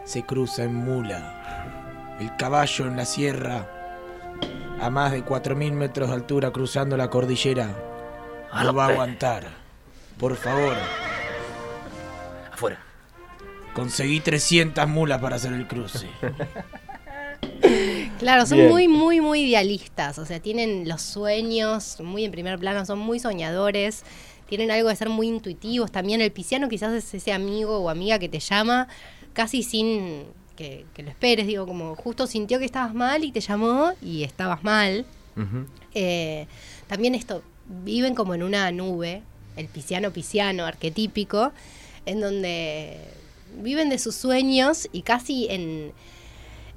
[0.05, 2.17] se cruza en mula.
[2.21, 3.78] El caballo en la sierra,
[4.81, 7.75] a más de 4.000 metros de altura cruzando la cordillera,
[8.63, 9.49] no va a aguantar.
[10.19, 10.75] Por favor,
[12.53, 12.79] Afuera.
[13.75, 16.09] conseguí 300 mulas para hacer el cruce.
[18.19, 18.71] Claro, son Bien.
[18.71, 20.19] muy, muy, muy idealistas.
[20.19, 24.03] O sea, tienen los sueños muy en primer plano, son muy soñadores.
[24.49, 25.93] Tienen algo de ser muy intuitivos.
[25.93, 28.89] También el pisciano quizás es ese amigo o amiga que te llama
[29.35, 30.25] casi sin
[30.59, 31.47] que, que lo esperes.
[31.47, 35.07] Digo, como justo sintió que estabas mal y te llamó y estabas mal.
[35.95, 36.49] Eh,
[36.89, 37.45] también esto,
[37.85, 39.23] viven como en una nube,
[39.57, 41.53] el pisciano pisciano arquetípico,
[42.07, 42.99] en donde
[43.63, 45.93] viven de sus sueños y casi en,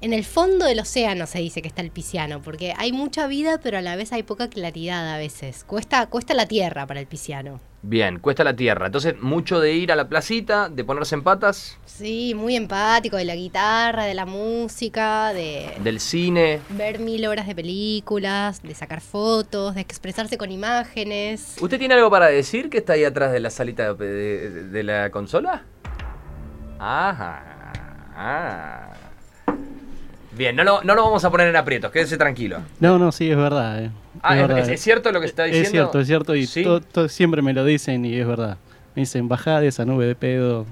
[0.02, 3.60] en el fondo del océano se dice que está el pisciano, porque hay mucha vida,
[3.62, 5.64] pero a la vez hay poca claridad a veces.
[5.64, 7.60] Cuesta, cuesta la tierra para el pisciano.
[7.84, 8.88] Bien, cuesta la tierra.
[8.88, 13.26] Entonces, mucho de ir a la placita, de ponerse en patas, Sí, muy empático de
[13.26, 16.60] la guitarra, de la música, de del cine.
[16.70, 21.56] ver mil horas de películas, de sacar fotos, de expresarse con imágenes.
[21.62, 24.84] ¿Usted tiene algo para decir que está ahí atrás de la salita de, de- de
[24.84, 25.64] la consola?
[26.80, 27.44] Ajá.
[28.16, 28.91] Ah.
[30.38, 32.60] Bien, no lo, no lo vamos a poner en aprietos, quédese tranquilo.
[32.80, 33.84] No, no, sí, es verdad.
[33.84, 33.92] eh.
[34.24, 34.74] Ah, ¿es, verdad, es- eh.
[34.76, 35.66] es cierto lo que está diciendo?
[35.68, 36.36] Es cierto, es cierto.
[36.36, 36.64] Y ¿Sí?
[36.64, 38.58] to- to- siempre me lo dicen y es verdad.
[38.96, 40.66] Me dicen, bajá de esa nube de pedo,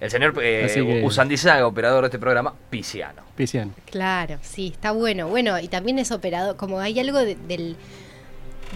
[0.00, 3.22] El señor eh, que- Usandizaga, operador de este programa, Pisciano.
[3.34, 3.72] pisciano.
[3.90, 5.28] Claro, sí, está bueno.
[5.28, 7.76] Bueno, y también es operado, como hay algo de- del,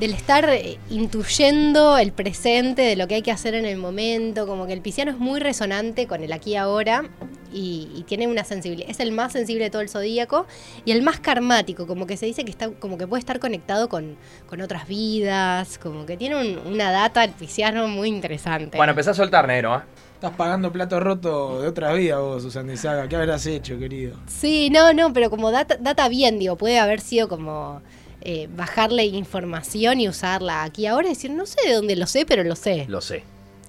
[0.01, 4.47] del estar eh, intuyendo el presente, de lo que hay que hacer en el momento,
[4.47, 7.05] como que el pisciano es muy resonante con el aquí y ahora
[7.53, 10.47] y, y tiene una sensibilidad, es el más sensible de todo el zodíaco
[10.85, 13.89] y el más karmático, como que se dice que está, como que puede estar conectado
[13.89, 18.79] con, con otras vidas, como que tiene un- una data el pisciano muy interesante.
[18.79, 19.81] Bueno, empezá a soltar, negro, ¿eh?
[20.15, 23.09] Estás pagando plato roto de otra vida vos, Susan Saga.
[23.09, 24.17] ¿Qué habrás hecho, querido?
[24.29, 27.83] Sí, no, no, pero como data, data bien, digo, puede haber sido como
[28.25, 32.25] eh, bajarle información y usarla aquí ahora y decir, no sé de dónde lo sé,
[32.25, 32.87] pero lo sé.
[32.89, 33.25] Lo sé.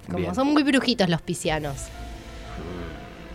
[0.05, 0.35] como Bien.
[0.35, 1.75] son muy brujitos los piscianos.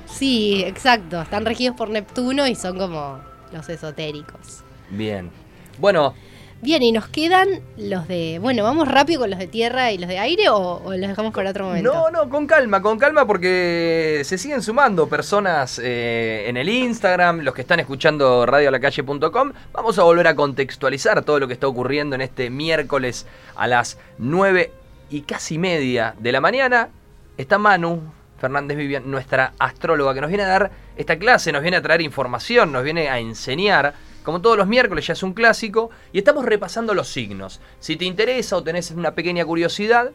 [0.07, 3.20] Sí, exacto, están regidos por Neptuno y son como
[3.52, 4.62] los esotéricos.
[4.90, 5.31] Bien.
[5.78, 6.14] Bueno,
[6.61, 10.09] Bien, y nos quedan los de, bueno, vamos rápido con los de tierra y los
[10.09, 11.92] de aire o, los dejamos para otro momento.
[11.92, 17.42] No, no, con calma, con calma porque se siguen sumando personas eh, en el Instagram,
[17.42, 19.53] los que están escuchando radiolacalle.com.
[19.73, 23.97] Vamos a volver a contextualizar todo lo que está ocurriendo en este miércoles a las
[24.18, 24.73] 9
[25.11, 26.88] y casi media de la mañana.
[27.37, 28.03] Está Manu
[28.40, 32.01] Fernández Vivian, nuestra astróloga, que nos viene a dar esta clase, nos viene a traer
[32.01, 33.94] información, nos viene a enseñar.
[34.29, 37.62] Como todos los miércoles ya es un clásico y estamos repasando los signos.
[37.81, 40.11] Si te interesa o tenés una pequeña curiosidad,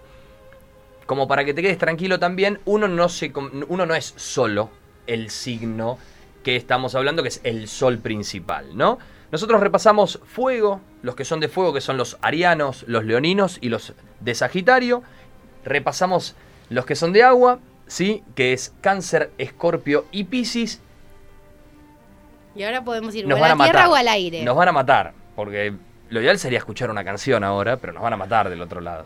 [1.07, 3.07] como para que te quedes tranquilo también, uno no,
[3.69, 4.69] uno no es solo
[5.07, 5.97] el signo
[6.43, 8.99] que estamos hablando, que es el sol principal, ¿no?
[9.31, 13.69] Nosotros repasamos fuego, los que son de fuego, que son los arianos, los leoninos y
[13.69, 15.01] los de Sagitario.
[15.65, 16.35] Repasamos
[16.69, 18.23] los que son de agua, ¿sí?
[18.35, 20.81] Que es cáncer, escorpio y piscis.
[22.55, 23.71] Y ahora podemos ir Nos o a van la a matar.
[23.73, 24.43] tierra o al aire.
[24.43, 25.73] Nos van a matar, porque
[26.09, 29.05] lo ideal sería escuchar una canción ahora, pero nos van a matar del otro lado.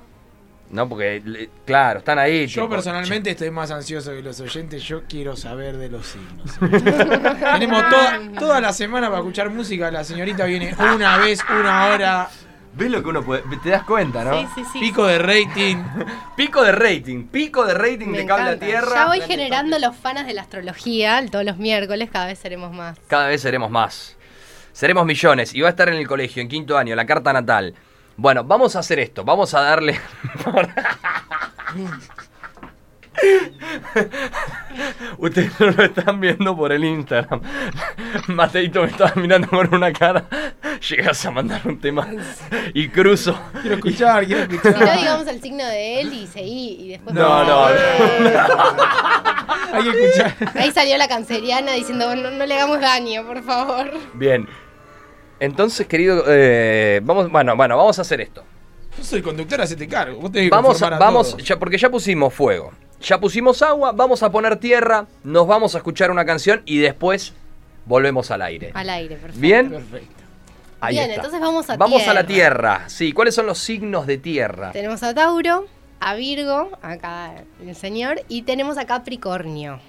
[0.69, 0.89] ¿No?
[0.89, 2.45] Porque, le- claro, están ahí.
[2.45, 4.83] Yo tipo, personalmente estoy más ansioso que los oyentes.
[4.83, 6.57] Yo quiero saber de los signos.
[7.53, 9.89] Tenemos toda, toda la semana para escuchar música.
[9.91, 12.29] La señorita viene una vez, una hora.
[12.77, 13.43] ¿Ves lo que uno puede.?
[13.63, 14.39] Te das cuenta, ¿no?
[14.39, 14.79] Sí, sí, sí.
[14.79, 15.77] Pico de rating.
[16.35, 18.65] Pico de rating, pico de rating Me de cable a encanta.
[18.65, 18.93] tierra.
[18.93, 22.99] Ya voy generando los fanas de la astrología todos los miércoles, cada vez seremos más.
[23.07, 24.15] Cada vez seremos más.
[24.71, 25.55] Seremos millones.
[25.55, 27.73] Y va a estar en el colegio, en quinto año, la carta natal.
[28.15, 29.23] Bueno, vamos a hacer esto.
[29.23, 29.99] Vamos a darle.
[35.17, 37.41] Ustedes no lo están viendo por el Instagram.
[38.27, 40.25] Mateito me estaba mirando con una cara.
[40.87, 42.07] Llegas a mandar un tema
[42.73, 43.37] y cruzo.
[43.61, 44.97] Quiero escuchar, quiero Si no, escuchar.
[44.99, 46.77] digamos el signo de él y seguí.
[46.81, 47.65] Y después No, no,
[49.73, 50.35] Hay que escuchar.
[50.55, 53.91] Ahí salió la canceriana diciendo, no, no le hagamos daño, por favor.
[54.13, 54.47] Bien.
[55.39, 58.43] Entonces, querido, eh, vamos, bueno, bueno, vamos a hacer esto.
[58.97, 60.19] Yo soy conductor, hacete cargo.
[60.19, 61.43] Vos tenés que Vamos, a- vamos, todos.
[61.43, 65.79] ya, porque ya pusimos fuego, ya pusimos agua, vamos a poner tierra, nos vamos a
[65.79, 67.33] escuchar una canción y después
[67.85, 68.71] volvemos al aire.
[68.73, 69.39] Al aire, perfecto.
[69.39, 70.23] Bien, Perfecto.
[70.81, 71.15] ahí Bien, está.
[71.15, 72.77] entonces vamos a Vamos a la tierra.
[72.77, 72.89] tierra.
[72.89, 74.71] Sí, ¿cuáles son los signos de tierra?
[74.71, 75.67] Tenemos a Tauro,
[75.99, 77.33] a Virgo, acá
[77.65, 79.79] el señor, y tenemos a Capricornio.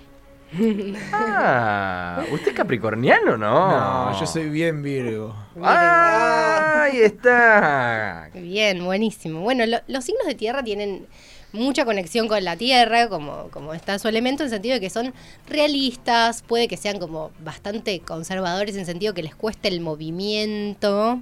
[1.13, 4.11] Ah, ¿usted es capricorniano no?
[4.11, 5.35] No, yo soy bien Virgo.
[5.63, 8.31] Ah, ahí está.
[8.35, 9.41] Bien, buenísimo.
[9.41, 11.07] Bueno, lo- los signos de tierra tienen
[11.53, 14.91] mucha conexión con la tierra, como, como está su elemento, en el sentido de que
[14.91, 15.15] son
[15.49, 21.21] realistas, puede que sean como bastante conservadores, en el sentido que les cueste el movimiento,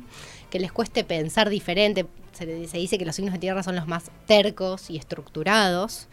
[0.51, 2.07] que les cueste pensar diferente.
[2.33, 6.09] Se, dice que los signos de tierra son los más tercos y estructurados.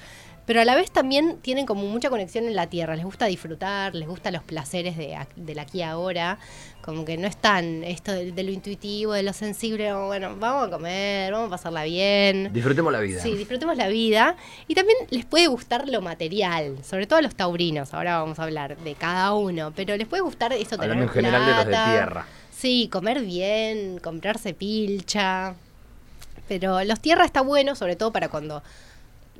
[0.46, 3.96] Pero a la vez también tienen como mucha conexión en la tierra, les gusta disfrutar,
[3.96, 6.38] les gustan los placeres de, del aquí y ahora,
[6.84, 10.72] como que no están esto de, de lo intuitivo, de lo sensible, bueno, vamos a
[10.72, 12.52] comer, vamos a pasarla bien.
[12.52, 13.22] Disfrutemos la vida.
[13.22, 14.36] Sí, disfrutemos la vida.
[14.68, 18.44] Y también les puede gustar lo material, sobre todo a los taurinos, ahora vamos a
[18.44, 21.92] hablar de cada uno, pero les puede gustar tener Hablando en general de los de
[21.92, 22.26] tierra.
[22.52, 25.56] Sí, comer bien, comprarse pilcha.
[26.48, 28.62] Pero los tierra está bueno, sobre todo para cuando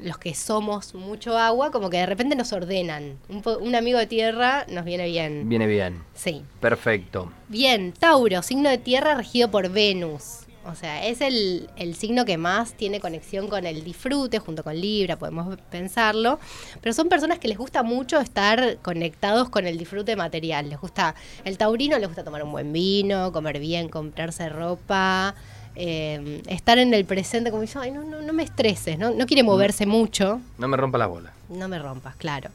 [0.02, 3.18] los que somos mucho agua, como que de repente nos ordenan.
[3.30, 5.48] Un, po- un amigo de tierra nos viene bien.
[5.48, 6.04] Viene bien.
[6.14, 6.42] Sí.
[6.60, 7.32] Perfecto.
[7.48, 10.40] Bien, Tauro, signo de tierra regido por Venus.
[10.66, 14.80] O sea, es el, el signo que más tiene conexión con el disfrute, junto con
[14.80, 16.40] Libra, podemos pensarlo.
[16.80, 20.70] Pero son personas que les gusta mucho estar conectados con el disfrute material.
[20.70, 25.36] Les gusta, el taurino les gusta tomar un buen vino, comer bien, comprarse ropa,
[25.76, 29.12] eh, estar en el presente, como dice, ay, no, no, no me estreses, ¿no?
[29.12, 30.40] no quiere moverse mucho.
[30.58, 31.32] No me rompa la bola.
[31.50, 32.50] No me rompas, claro.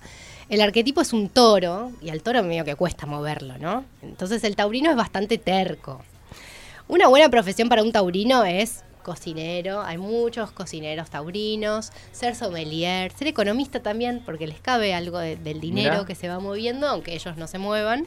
[0.49, 3.85] El arquetipo es un toro, y al toro medio que cuesta moverlo, ¿no?
[4.03, 6.01] Entonces el taurino es bastante terco.
[6.89, 13.29] Una buena profesión para un taurino es cocinero, hay muchos cocineros taurinos, ser sommelier, ser
[13.29, 16.07] economista también, porque les cabe algo de- del dinero Mirá.
[16.07, 18.07] que se va moviendo, aunque ellos no se muevan.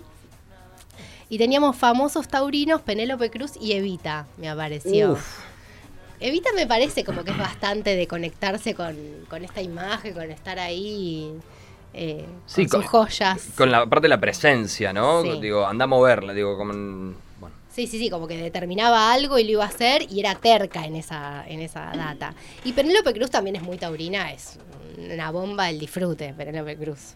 [1.32, 5.13] Y teníamos famosos taurinos, Penélope Cruz y Evita, me apareció.
[5.13, 5.39] Uf.
[6.20, 8.98] Evita me parece como que es bastante de conectarse con,
[9.30, 11.32] con esta imagen, con estar ahí
[11.94, 13.48] eh, Sí, con con- sus joyas.
[13.56, 15.22] Con la parte de la presencia, ¿no?
[15.24, 15.39] Sí.
[15.41, 17.56] Digo, anda a moverla, digo, como en- bueno.
[17.74, 20.86] Sí, sí, sí, como que determinaba algo y lo iba a hacer y era terca
[20.86, 22.34] en esa, en esa data.
[22.65, 24.60] Y Penélope Cruz también es muy taurina, es
[24.98, 27.15] una bomba del disfrute, Penélope Cruz.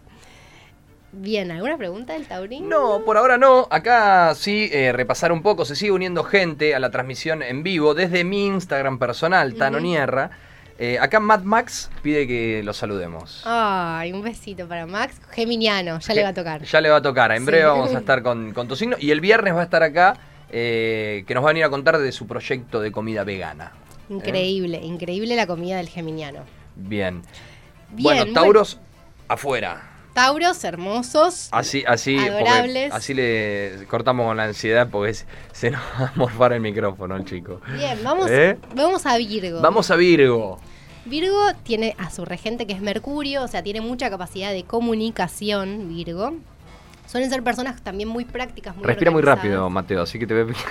[1.18, 2.68] Bien, ¿alguna pregunta del taurino?
[2.68, 3.68] No, por ahora no.
[3.72, 5.64] Acá sí, eh, repasar un poco.
[5.66, 9.86] Se sigue uniendo gente a la transmisión en vivo desde mi Instagram personal, Tano Ujú.
[9.88, 10.32] Nierra.
[10.78, 13.44] Eh, acá Mad Max pide que lo saludemos.
[13.46, 15.22] Ay, un besito para Max.
[15.32, 16.64] Geminiano, ya le va a tocar.
[16.64, 17.32] Ya le va a tocar.
[17.32, 17.46] En Sí.
[17.46, 18.98] breve vamos a estar con, con tu signo.
[19.00, 20.18] Y el viernes va a estar acá,
[20.52, 23.72] eh, que nos va a venir a contar de su proyecto de comida vegana.
[24.10, 26.42] Increíble, increíble la comida del geminiano.
[26.76, 27.22] Bien.
[27.92, 28.34] Bien, bueno, bueno.
[28.34, 28.80] Tauros
[29.30, 29.92] afuera.
[30.16, 31.50] Tauros hermosos.
[31.52, 32.94] Así, así, Adorables.
[32.94, 37.18] así le cortamos con la ansiedad porque se, se nos va a morfar el micrófono
[37.18, 37.60] el chico.
[37.76, 38.58] Bien, vamos, ¿Eh?
[38.74, 39.60] vamos a Virgo.
[39.60, 40.58] Vamos a Virgo.
[41.04, 45.90] Virgo tiene a su regente que es Mercurio, o sea, tiene mucha capacidad de comunicación,
[45.90, 46.34] Virgo.
[47.08, 50.54] Suelen ser personas también muy prácticas, muy Respira muy rápido, Mateo, así que te ve.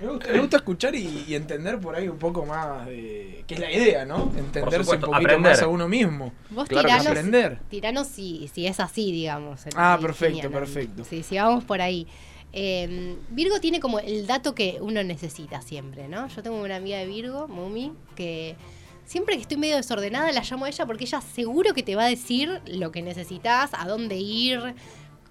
[0.00, 3.44] Me gusta, me gusta escuchar y, y entender por ahí un poco más de.
[3.46, 4.32] que es la idea, ¿no?
[4.36, 5.52] Entenderse supuesto, un poquito aprender.
[5.52, 6.32] más a uno mismo.
[6.50, 7.06] Vos Claro tiranos.
[7.06, 7.58] Aprender.
[7.68, 9.66] tiranos si, si es así, digamos.
[9.66, 11.04] el Ah, perfecto, perfecto.
[11.04, 12.06] Sí, si vamos por ahí.
[12.52, 16.28] Eh, Virgo tiene como el dato que uno necesita siempre, ¿no?
[16.28, 18.56] Yo tengo una amiga de Virgo, Mumi, que
[19.04, 22.04] siempre que estoy medio desordenada la llamo a ella porque ella seguro que te va
[22.04, 24.74] a decir lo que necesitas, a dónde ir,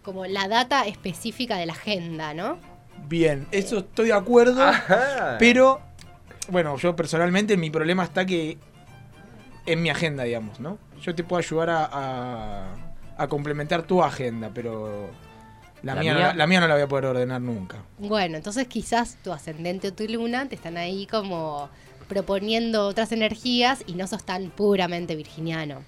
[0.04, 2.60] como la data específica de la agenda, ¿no?
[3.08, 4.62] Bien, eso estoy de acuerdo.
[4.64, 5.38] Ajá.
[5.40, 5.82] Pero,
[6.50, 8.58] bueno, yo personalmente mi problema está que
[9.66, 10.78] en mi agenda, digamos, ¿no?
[11.02, 12.76] Yo te puedo ayudar a, a-
[13.18, 15.10] a complementar tu agenda, pero
[15.84, 16.28] la, ¿La mía, mía?
[16.30, 17.78] No, la mía no la voy a poder ordenar nunca.
[17.98, 21.70] Bueno, entonces quizás tu ascendente o tu luna te están ahí como
[22.08, 25.84] proponiendo otras energías y no sos tan puramente virginiano.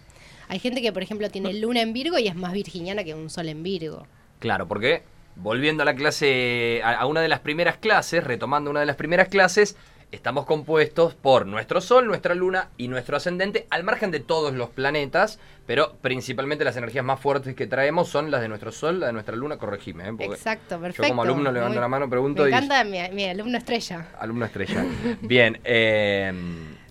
[0.47, 3.29] Hay gente que, por ejemplo, tiene luna en Virgo y es más virginiana que un
[3.29, 4.05] sol en Virgo.
[4.39, 5.03] Claro, porque
[5.41, 9.27] volviendo a la clase, a, una de las primeras clases, retomando una de las primeras
[9.29, 9.75] clases,
[10.11, 14.69] estamos compuestos por nuestro Sol, nuestra Luna y nuestro ascendente, al margen de todos los
[14.69, 19.07] planetas, pero principalmente las energías más fuertes que traemos son las de nuestro Sol, la
[19.07, 20.07] de nuestra Luna, corregime.
[20.09, 20.13] ¿eh?
[20.19, 21.03] Exacto, perfecto.
[21.03, 22.53] Yo como alumno levanto Muy- la mano, pregunto Me y...
[22.53, 24.07] encanta mi, mi alumno estrella.
[24.19, 24.83] Alumno estrella.
[25.21, 25.59] Bien.
[25.63, 26.33] eh,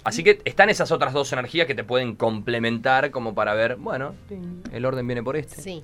[0.05, 4.15] así que están esas otras dos energías que te pueden complementar como para ver, bueno,
[4.73, 5.61] el orden viene por este.
[5.61, 5.83] Sí.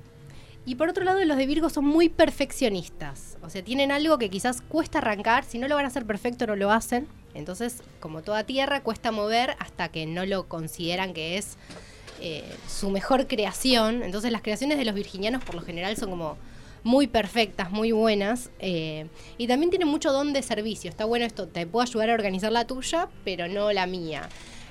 [0.67, 3.37] Y por otro lado, los de Virgo son muy perfeccionistas.
[3.43, 5.45] O sea, tienen algo que quizás cuesta arrancar.
[5.45, 7.07] Si no lo van a hacer perfecto, no lo hacen.
[7.35, 11.59] Entonces, como toda tierra, cuesta mover hasta que no lo consideran que es
[12.21, 14.03] eh, su mejor creación.
[14.03, 16.39] Entonces, las creaciones de los virginianos, por lo general, son como
[16.83, 18.51] muy perfectas, muy buenas.
[18.59, 19.07] eh,
[19.37, 20.89] y también tienen mucho don de servicio.
[20.89, 24.29] Está bueno esto, te puedo ayudar a organizar la tuya, pero no la mía.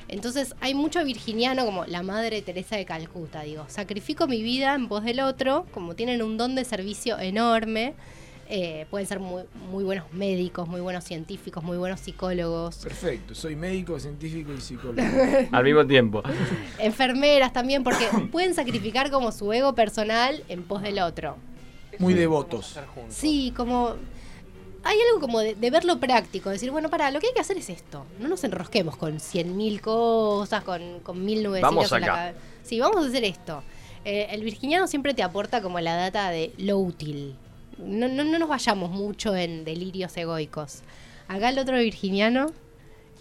[0.08, 4.88] Entonces hay mucho virginiano como la madre Teresa de Calcuta, digo, sacrifico mi vida en
[4.88, 7.94] pos del otro, como tienen un don de servicio enorme,
[8.50, 13.56] eh, pueden ser muy, muy buenos médicos, muy buenos científicos, muy buenos psicólogos, Perfecto, soy
[13.56, 15.02] médico, científico y psicólogo.
[15.52, 16.22] Al mismo tiempo.
[16.78, 21.38] enfermeras también, porque pueden sacrificar como su ego personal en pos del otro.
[22.00, 22.78] Muy devotos.
[23.10, 23.96] Sí, como...
[24.84, 27.58] Hay algo como de, de verlo práctico, decir, bueno, para, lo que hay que hacer
[27.58, 28.06] es esto.
[28.20, 32.16] No nos enrosquemos con cien mil cosas, con, con mil nubecitas Vamos en la acá.
[32.16, 32.40] cabeza.
[32.64, 33.64] Sí, vamos a hacer esto.
[34.06, 37.36] Eh, el virginiano siempre te aporta como la data de lo útil.
[37.78, 40.82] No, no, no nos vayamos mucho en delirios egoicos.
[41.30, 42.48] Acá el otro virginiano,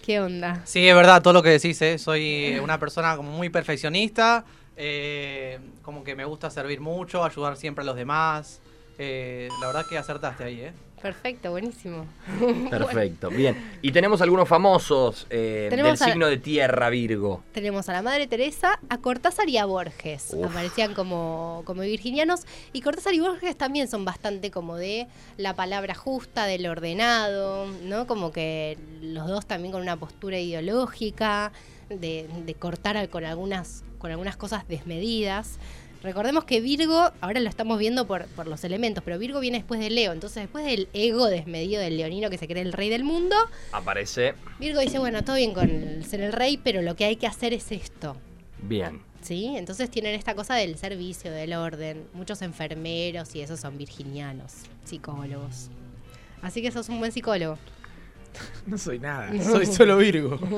[0.05, 0.63] ¿qué onda?
[0.65, 1.99] Sí, es verdad todo lo que decís, ¿eh?
[1.99, 4.45] Soy una persona como muy perfeccionista,
[4.77, 8.61] eh, como que me gusta servir mucho, ayudar siempre a los demás.
[8.99, 10.73] Eh, la verdad que acertaste ahí, ¿eh?
[11.03, 12.07] Perfecto, buenísimo.
[12.71, 13.57] Perfecto, bien.
[13.83, 17.43] Y tenemos algunos famosos eh, Tenemos del a- signo de tierra, Virgo.
[17.53, 20.29] Tenemos a la Madre Teresa, a Cortázar y a Borges.
[20.37, 20.47] Uf.
[20.47, 22.43] Aparecían como, como virginianos.
[22.73, 28.07] Y Cortázar y Borges también son bastante como de la palabra justa, del ordenado, ¿no?
[28.07, 31.51] Como que los dos también con una postura ideológica,
[31.89, 35.59] de, de cortar con algunas, con algunas cosas desmedidas.
[36.03, 39.81] Recordemos que Virgo, ahora lo estamos viendo por, por los elementos, pero Virgo viene después
[39.81, 40.13] de Leo.
[40.13, 43.37] Entonces, después del ego desmedido del leonino que se cree el rey del mundo,
[43.71, 47.17] Aparece Virgo dice, bueno, todo bien con el ser el rey, pero lo que hay
[47.17, 48.17] que hacer es esto.
[48.63, 49.01] bien.
[49.23, 49.55] ¿Sí?
[49.57, 52.07] Entonces tienen esta cosa del servicio, del orden.
[52.13, 54.53] Muchos enfermeros y esos son virginianos,
[54.85, 55.71] psicólogos.
[56.43, 57.57] Así que sos un buen psicólogo.
[58.67, 60.41] No soy nada, soy solo Virgo.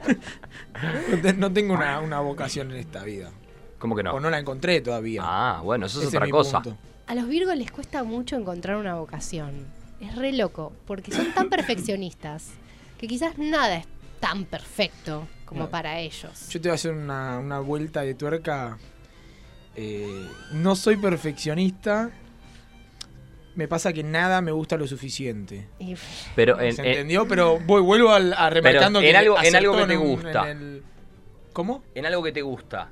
[1.36, 3.30] No tengo una, una vocación en esta vida.
[3.80, 4.12] ¿Cómo que no?
[4.14, 5.22] O no la encontré todavía.
[5.24, 6.60] Ah, bueno, eso es Ese otra cosa.
[6.62, 6.78] punto.
[7.08, 9.66] A los Virgos les cuesta mucho encontrar una vocación.
[10.00, 12.50] Es re loco, porque son tan perfeccionistas
[12.98, 13.86] que quizás nada es
[14.20, 15.70] tan perfecto como No.
[15.70, 16.48] para ellos.
[16.50, 18.78] Yo te voy a hacer una, una vuelta de tuerca.
[19.74, 22.10] Eh, no soy perfeccionista.
[23.56, 25.68] Me pasa que nada me gusta lo suficiente.
[26.36, 27.26] Pero en, ¿Se en- entendió?
[27.26, 30.50] Pero voy, vuelvo al- a remarcando en que algo- en algo que te gusta.
[30.50, 30.82] en el-
[31.52, 31.82] ¿Cómo?
[31.94, 32.88] en algo que te gusta,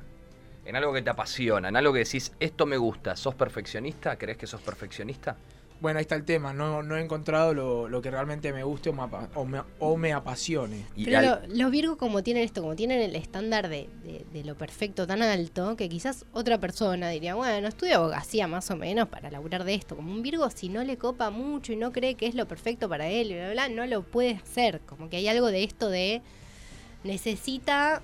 [0.68, 4.16] en algo que te apasiona, en algo que decís, esto me gusta, ¿sos perfeccionista?
[4.16, 5.36] ¿Crees que sos perfeccionista?
[5.80, 6.52] Bueno, ahí está el tema.
[6.52, 9.62] No, no he encontrado lo, lo que realmente me guste o me, apa- o me,
[9.78, 10.84] o me apasione.
[11.04, 14.56] Pero lo- los Virgos como tienen esto, como tienen el estándar de, de- de lo
[14.56, 19.30] perfecto tan alto, que quizás otra persona diría, bueno, estudio abogacía más o menos para
[19.30, 19.94] laburar de esto.
[19.94, 22.88] Como un Virgo, si no le copa mucho y no cree que es lo perfecto
[22.88, 24.80] para él, y bla, bla, bla, no lo puede hacer.
[24.80, 26.22] Como que hay algo de esto de
[27.04, 28.02] necesita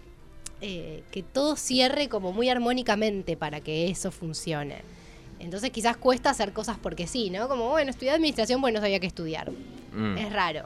[0.67, 4.79] eh, que todo cierre como muy armónicamente para que eso funcione.
[5.39, 7.49] Entonces quizás cuesta hacer cosas porque sí, ¿no?
[7.49, 9.51] Como, bueno, estudié administración, bueno, no sabía qué estudiar.
[9.93, 10.17] Mm.
[10.17, 10.65] Es raro.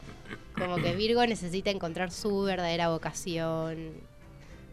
[0.57, 3.92] Como que Virgo necesita encontrar su verdadera vocación.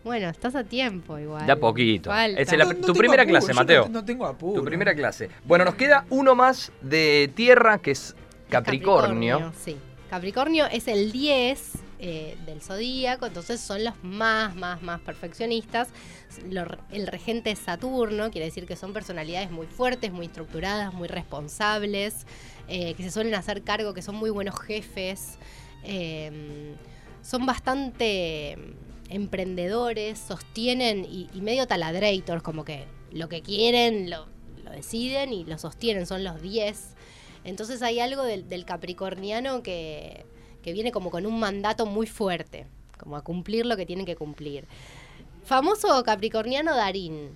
[0.04, 1.48] Bueno, estás a tiempo igual.
[1.48, 2.12] De a poquito.
[2.12, 2.40] Falta.
[2.40, 3.90] Es la- No- no tu primera apuro, clase, Mateo.
[3.90, 4.62] No, tengo apuro.
[4.62, 5.32] Tu primera clase.
[5.44, 8.16] Bueno, nos queda uno más de tierra, que es
[8.50, 9.52] Capricornio.
[9.60, 9.76] Sí.
[10.10, 15.88] Capricornio es el 10 eh, del zodíaco, entonces son los más, más, más perfeccionistas.
[16.92, 22.28] El regente Saturno, quiere decir que son personalidades muy fuertes, muy estructuradas, muy responsables,
[22.68, 25.38] eh, que se suelen hacer cargo, que son muy buenos jefes.
[25.84, 26.76] eh,
[27.22, 28.56] son bastante
[29.10, 34.28] emprendedores, sostienen y, medio taladrators, como que lo que quieren lo,
[34.64, 36.94] lo deciden y lo sostienen, son los 10.
[37.44, 40.26] Entonces hay algo del capricorniano que,
[40.66, 42.66] que viene como con un mandato muy fuerte,
[42.98, 44.66] como a cumplir lo que tienen que cumplir.
[45.44, 47.30] Famoso capricorniano Darín.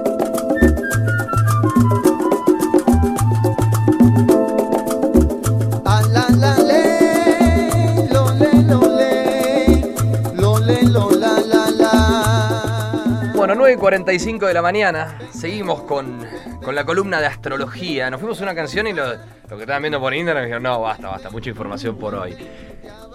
[13.51, 15.19] Bueno, 9 y 45 de la mañana.
[15.29, 16.25] Seguimos con,
[16.63, 18.09] con la columna de astrología.
[18.09, 20.79] Nos fuimos a una canción y lo, lo que estaban viendo por Instagram dijeron, no,
[20.79, 22.33] basta, basta, mucha información por hoy.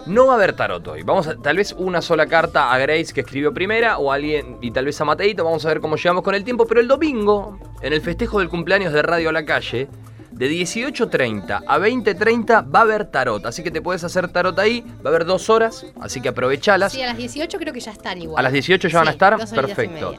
[0.05, 1.01] No va a haber tarot hoy.
[1.01, 4.69] Vamos a, tal vez una sola carta a Grace que escribió primera o alguien y
[4.69, 5.43] tal vez a Mateito.
[5.43, 6.67] Vamos a ver cómo llegamos con el tiempo.
[6.67, 9.89] Pero el domingo, en el festejo del cumpleaños de Radio a la Calle,
[10.37, 13.45] de 18.30 a 20.30 va a haber tarot.
[13.45, 14.81] Así que te puedes hacer tarot ahí.
[15.05, 16.93] Va a haber dos horas, así que aprovechalas.
[16.93, 18.39] Sí, a las 18 creo que ya están igual.
[18.39, 19.37] A las 18 ya van a estar.
[19.49, 20.15] Perfecto.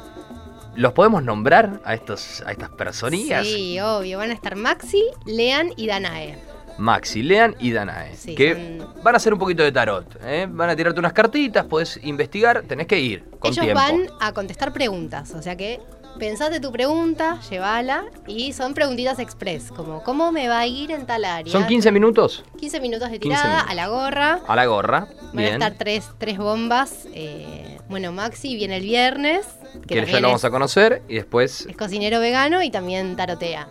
[0.75, 3.45] ¿Los podemos nombrar a, estos, a estas personillas?
[3.47, 4.19] Sí, obvio.
[4.19, 6.39] Van a estar Maxi, Lean y Danae.
[6.79, 8.15] Maxi, Lean y Danae.
[8.15, 10.07] Sí, que son- van a hacer un poquito de tarot.
[10.23, 10.47] ¿eh?
[10.49, 13.81] Van a tirarte unas cartitas, podés investigar, tenés que ir con Ellos tiempo.
[13.81, 15.81] van a contestar preguntas, o sea que
[16.19, 21.07] pensate tu pregunta, llévala y son preguntitas express, como ¿cómo me va a ir en
[21.07, 21.51] tal área?
[21.53, 22.45] ¿Son 15 minutos?
[22.59, 23.71] 15 minutos de 15 tirada minutos.
[23.71, 24.41] a la gorra.
[24.47, 25.09] A la gorra.
[25.33, 27.07] Van a estar tres, tres bombas.
[27.15, 29.47] eh, bueno, Maxi viene el viernes,
[29.87, 31.67] que, que ya lo vamos a conocer y después.
[31.67, 33.69] es cocinero vegano y también tarotea.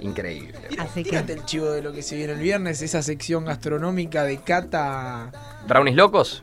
[0.00, 0.54] Increíble.
[0.78, 4.38] Así que- el chivo de lo que se viene el viernes, esa sección gastronómica de
[4.38, 5.30] Cata.
[5.68, 6.42] ¿Brownies locos?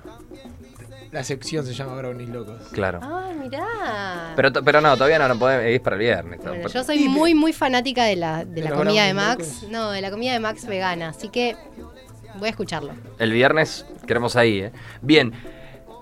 [1.11, 2.61] La sección se llama Brownies Locos.
[2.71, 2.99] Claro.
[3.01, 4.33] Ah, mirá.
[4.35, 5.65] Pero, pero no, todavía no, no podemos.
[5.65, 6.39] Es para el viernes.
[6.43, 9.61] Bueno, yo soy muy, muy fanática de la, de ¿De la comida de Max.
[9.61, 9.71] locos?
[9.71, 11.55] No, de la comida de Max vegana, así que
[12.37, 12.93] voy a escucharlo.
[13.19, 14.71] El viernes queremos ahí, ¿eh?
[15.01, 15.33] Bien,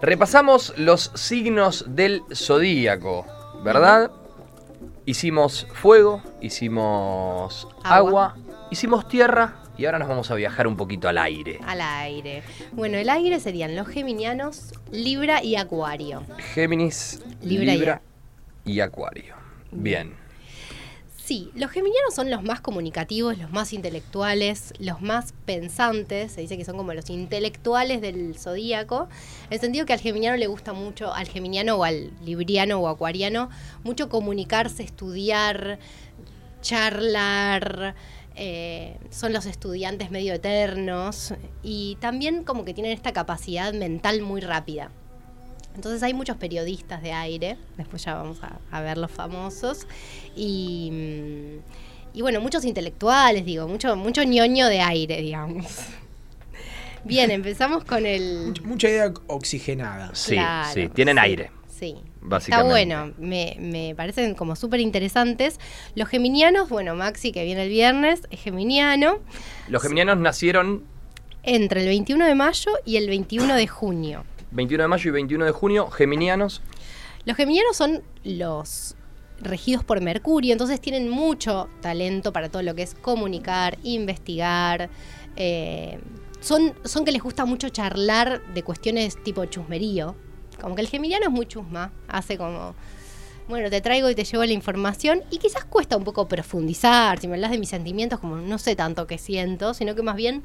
[0.02, 3.26] repasamos los signos del zodíaco,
[3.64, 4.12] ¿verdad?
[5.06, 8.34] Hicimos fuego, hicimos agua.
[8.34, 8.38] Agua.
[8.72, 11.60] hicimos tierra y ahora nos vamos a viajar un poquito al aire.
[11.66, 12.44] Al aire.
[12.72, 16.24] Bueno, el aire serían los geminianos, Libra y Acuario.
[16.54, 18.02] Géminis, Libra Libra,
[18.66, 19.36] y- y Acuario.
[19.72, 20.14] Bien.
[21.18, 26.32] Sí, los geminianos son los más comunicativos, los más intelectuales, los más pensantes.
[26.34, 29.10] Se dice que son como los intelectuales del zodíaco.
[29.48, 32.88] En el sentido que al geminiano le gusta mucho, al geminiano o al libriano o
[32.88, 33.50] acuariano,
[33.84, 35.80] mucho comunicarse, estudiar,
[36.62, 37.96] charlar.
[38.36, 41.34] Eh, son los estudiantes medio eternos
[41.64, 44.92] y también como que tienen esta capacidad mental muy rápida.
[45.76, 49.88] Entonces hay muchos periodistas de aire, después ya vamos a, a ver los famosos,
[50.36, 55.66] y, mm, y bueno, muchos intelectuales, digo, mucho, mucho ñoño de aire, digamos.
[57.04, 58.48] Bien, empezamos con el...
[58.48, 60.16] Mucha, mucha idea oxigenada.
[60.16, 61.52] Sí, Claro, sí, tienen sí, aire.
[61.70, 61.96] Sí.
[62.28, 62.82] Básicamente.
[62.82, 65.60] Está bueno, me, me parecen como súper interesantes.
[65.96, 69.20] Los geminianos, bueno, Maxi que viene el viernes, es geminiano,
[69.68, 70.84] Los geminianos nacieron
[71.44, 74.26] entre el 21 de mayo y el 21 de junio.
[74.52, 76.62] 21 de mayo y 21 de junio, geminianos.
[77.26, 78.96] Los geminianos son los
[79.42, 84.90] regidos por Mercurio, entonces tienen mucho talento para todo lo que es comunicar, investigar.
[85.36, 86.00] eh,
[86.40, 90.16] son, son que les gusta mucho charlar de cuestiones tipo chusmerío.
[90.60, 92.76] Como que el geminiano es muy chusma, hace como,
[93.48, 97.28] bueno, te traigo y te llevo la información y quizás cuesta un poco profundizar, si
[97.28, 100.44] me hablas de mis sentimientos, como no sé tanto qué siento, sino que más bien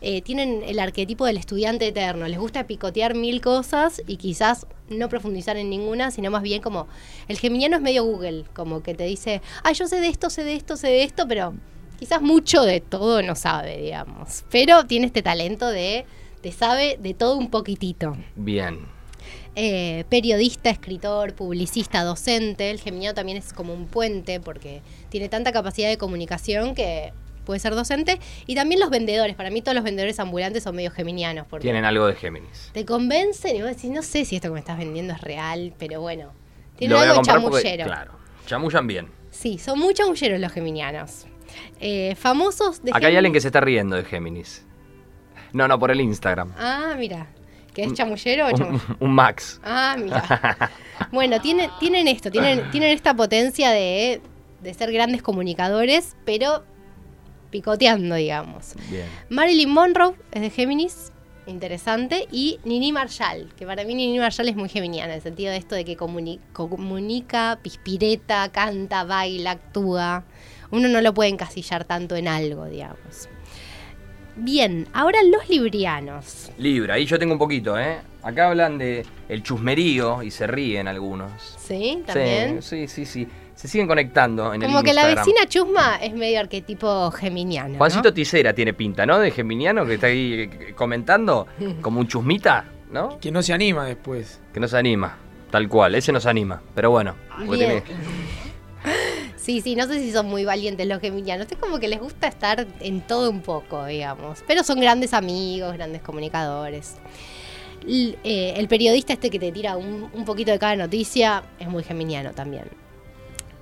[0.00, 5.08] eh, tienen el arquetipo del estudiante eterno, les gusta picotear mil cosas y quizás no
[5.08, 6.86] profundizar en ninguna, sino más bien como
[7.26, 10.44] el geminiano es medio Google, como que te dice, ah, yo sé de esto, sé
[10.44, 11.52] de esto, sé de esto, pero
[11.98, 16.06] quizás mucho de todo no sabe, digamos, pero tiene este talento de,
[16.40, 18.16] te sabe de todo un poquitito.
[18.36, 18.97] Bien.
[19.60, 22.70] Eh, periodista, escritor, publicista, docente.
[22.70, 27.12] El geminiano también es como un puente porque tiene tanta capacidad de comunicación que
[27.44, 28.20] puede ser docente.
[28.46, 29.34] Y también los vendedores.
[29.34, 32.70] Para mí todos los vendedores ambulantes son medio geminianos porque Tienen algo de Géminis.
[32.72, 35.74] te convencen y vos decís, no sé si esto que me estás vendiendo es real,
[35.76, 36.30] pero bueno.
[36.76, 37.84] Tienen Lo algo chamullero.
[37.84, 38.12] claro,
[38.46, 39.08] chamullan bien.
[39.32, 41.26] Sí, son muy chamulleros los geminianos.
[41.80, 44.64] Eh, famosos de Acá hay alguien que se está riendo de Géminis.
[45.52, 46.52] No, no, por el Instagram.
[46.56, 47.26] Ah, mira.
[47.78, 48.84] ¿Que es chamullero o chamullero?
[48.98, 49.60] Un, un Max.
[49.62, 50.70] Ah, mira.
[51.12, 54.20] Bueno, tienen, tienen esto, tienen, tienen esta potencia de,
[54.62, 56.64] de ser grandes comunicadores, pero
[57.50, 58.74] picoteando, digamos.
[58.90, 59.06] Bien.
[59.28, 61.12] Marilyn Monroe es de Géminis,
[61.46, 65.52] interesante, y Nini Marshall, que para mí Nini Marshall es muy geminiana, en el sentido
[65.52, 70.24] de esto de que comuni- comunica, pispireta, canta, baila, actúa.
[70.72, 73.28] uno no lo puede encasillar tanto en algo, digamos.
[74.40, 76.50] Bien, ahora los librianos.
[76.58, 77.98] Libra, ahí yo tengo un poquito, ¿eh?
[78.22, 81.56] Acá hablan de el chusmerío y se ríen algunos.
[81.58, 82.02] ¿Sí?
[82.06, 82.62] También.
[82.62, 83.28] Sí, sí, sí, sí.
[83.54, 87.70] Se siguen conectando en Como el que la vecina chusma es medio arquetipo geminiano.
[87.70, 87.78] ¿no?
[87.78, 89.18] Juancito Tisera tiene pinta, ¿no?
[89.18, 91.48] De Geminiano que está ahí eh, comentando,
[91.80, 93.18] como un chusmita, ¿no?
[93.18, 94.40] Que no se anima después.
[94.54, 95.16] Que no se anima,
[95.50, 96.62] tal cual, ese nos anima.
[96.76, 97.16] Pero bueno,
[97.48, 97.82] Bien.
[99.48, 101.46] Sí, sí, no sé si son muy valientes los geminianos.
[101.50, 104.44] Es como que les gusta estar en todo un poco, digamos.
[104.46, 106.96] Pero son grandes amigos, grandes comunicadores.
[107.86, 111.66] L- eh, el periodista este que te tira un, un poquito de cada noticia es
[111.66, 112.64] muy geminiano también.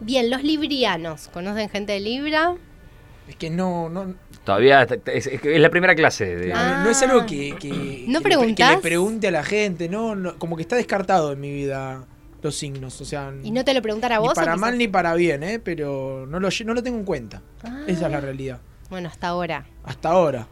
[0.01, 1.29] Bien, los librianos.
[1.29, 2.57] ¿Conocen gente de Libra?
[3.29, 4.13] Es que no, no,
[4.45, 6.35] todavía es, es que es la primera clase.
[6.35, 6.81] De, Ah.
[6.83, 10.17] no es algo que, que- ¿No que le- que le pregunte a la gente, no,
[10.17, 12.05] no, como que está descartado en mi vida
[12.47, 14.33] los signos, o sea, ¿Y no te lo preguntan a ni vos?
[14.33, 15.59] o para mal ni para bien, ¿eh?
[15.59, 17.43] pero no lo, no lo tengo en cuenta.
[17.63, 17.83] Ah.
[17.87, 18.61] Esa es la realidad.
[18.91, 19.67] Bueno, hasta ahora.
[19.85, 20.47] Hasta ahora.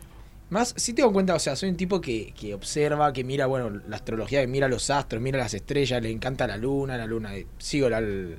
[0.50, 3.46] Más, sí tengo en cuenta, o sea, soy un tipo que, que observa, que mira,
[3.46, 7.06] bueno, la astrología, que mira los astros, mira las estrellas, le encanta la luna, la
[7.06, 8.36] luna, eh, sigo la, el-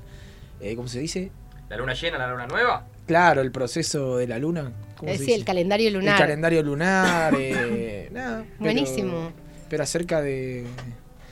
[0.60, 1.30] eh, ¿cómo se dice?
[1.68, 2.86] ¿La luna llena, la luna nueva?
[3.06, 4.72] Claro, el proceso de la luna.
[4.96, 5.46] ¿cómo Es se decir, el dice?
[5.46, 6.14] calendario lunar.
[6.14, 8.44] El calendario lunar, eh, nada.
[8.44, 9.32] pero- Buenísimo.
[9.68, 10.64] Pero acerca de...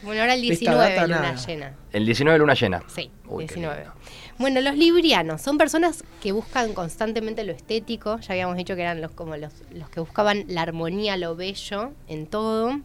[0.05, 1.47] Bueno, ahora el De esta 19, data, luna nada.
[1.47, 1.75] llena.
[1.93, 2.83] El 19 luna llena.
[2.89, 3.77] Sí, Uy, qué 19.
[3.77, 3.95] lindo.
[4.39, 8.19] Bueno, los librianos son personas que buscan constantemente lo estético.
[8.21, 11.93] Ya habíamos dicho que eran los como los, los que buscaban la armonía, lo bello
[12.09, 12.81] en todo.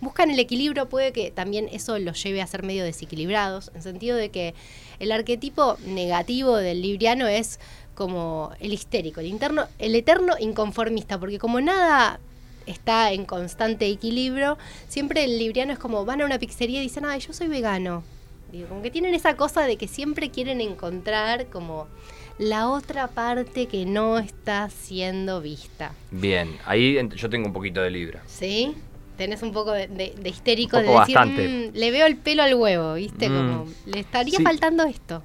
[0.00, 4.16] Buscan el equilibrio, puede que también eso los lleve a ser medio desequilibrados, en sentido
[4.18, 4.54] de que
[4.98, 7.58] el arquetipo negativo del libriano es
[7.94, 12.20] como el histérico, el interno, el eterno inconformista, porque como nada
[12.66, 14.58] está en constante equilibrio,
[14.88, 18.02] siempre el libriano es como van a una pizzería y dicen, ay, yo soy vegano.
[18.50, 21.86] Digo, como que tienen esa cosa de que siempre quieren encontrar como
[22.38, 25.92] la otra parte que no está siendo vista.
[26.10, 28.22] Bien, ahí yo tengo un poquito de Libra.
[28.26, 28.74] ¿Sí?
[29.16, 31.48] Tenés un poco de, de- de histérico de decir, bastante.
[31.72, 33.28] "Mm, le veo el pelo al huevo, ¿viste?
[33.28, 33.32] Mm.
[33.36, 34.42] Como, le estaría Sí.
[34.42, 35.22] faltando esto.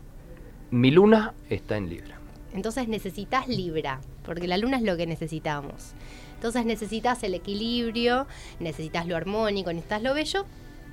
[0.71, 2.17] Mi luna está en Libra.
[2.53, 5.91] Entonces necesitas Libra, porque la luna es lo que necesitamos.
[6.37, 8.27] Entonces necesitas el equilibrio,
[8.59, 10.45] necesitas lo armónico, necesitas lo bello,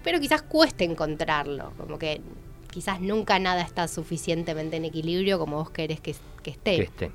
[0.02, 2.22] pero quizás cueste encontrarlo, como que
[2.70, 6.76] quizás nunca nada está suficientemente en equilibrio como vos querés que, que esté.
[6.76, 7.10] Que esté.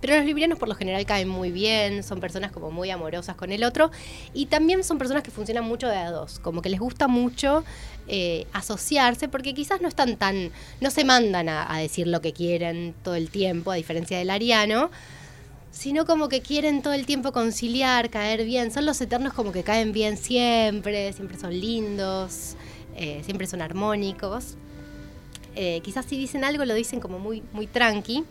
[0.00, 3.52] Pero los librianos por lo general caen muy bien, son personas como muy amorosas con
[3.52, 3.90] el otro
[4.32, 7.62] y también son personas que funcionan mucho de a dos, como que les gusta mucho
[8.08, 12.32] eh, asociarse porque quizás no están tan, no se mandan a, a decir lo que
[12.32, 14.90] quieren todo el tiempo, a diferencia del ariano,
[15.74, 19.64] sino como que quieren todo el tiempo conciliar, caer bien, son los eternos como que
[19.64, 22.54] caen bien siempre, siempre son lindos,
[22.96, 24.54] eh, siempre son armónicos.
[25.56, 28.24] Eh, quizás si dicen algo lo dicen como muy, muy tranqui.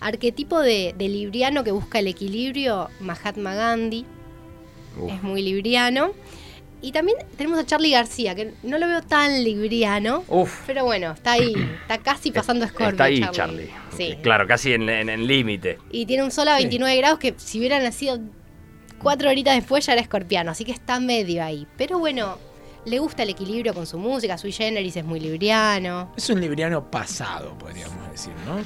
[0.00, 4.04] Arquetipo de, de libriano que busca el equilibrio, Mahatma Gandhi,
[5.08, 6.10] es muy libriano.
[6.82, 10.62] Y también tenemos a Charlie García, que no lo veo tan libriano, Uf.
[10.66, 11.52] pero bueno, está ahí,
[11.82, 12.88] está casi pasando Scorpio.
[12.90, 13.70] Está ahí, Charlie.
[13.96, 14.16] Sí.
[14.22, 15.78] Claro, casi en en- en límite.
[15.90, 18.18] Y tiene un sol a 29 grados que si hubiera nacido
[18.98, 21.66] cuatro horitas después ya era escorpiano, así que está medio ahí.
[21.76, 22.38] Pero bueno,
[22.86, 26.12] le gusta el equilibrio con su música, sui generis es muy libriano.
[26.16, 28.58] Es un libriano pasado, podríamos decir, ¿no?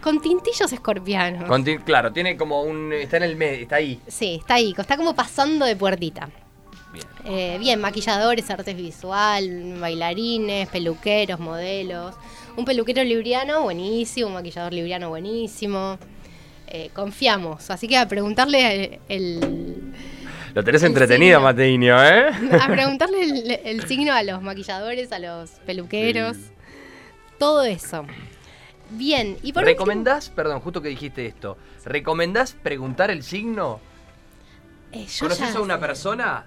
[0.00, 1.44] Con tintillos escorpianos.
[1.84, 2.92] Claro, tiene como un.
[2.92, 4.00] Está en el medio, está ahí.
[4.06, 6.30] Sí, está ahí, está como pasando de puertita.
[6.96, 7.06] Bien.
[7.38, 12.14] Eh, bien, maquilladores, artes visual, bailarines, peluqueros, modelos.
[12.56, 15.98] Un peluquero libriano, buenísimo, un maquillador libriano, buenísimo.
[16.68, 19.92] Eh, confiamos, así que a preguntarle el,
[20.54, 21.48] Lo tenés El entretenido, signo.
[21.48, 22.28] Mateiño, ¿eh?
[22.60, 26.36] a preguntarle el, el signo a los maquilladores, a los peluqueros,
[27.38, 28.04] todo eso.
[28.90, 33.80] Bien, y por último- ¿Recomendás, perdón, justo que dijiste esto, ¿recomendás preguntar el signo?
[34.92, 35.80] Eh, ¿Conoces a una sé.
[35.80, 36.46] persona?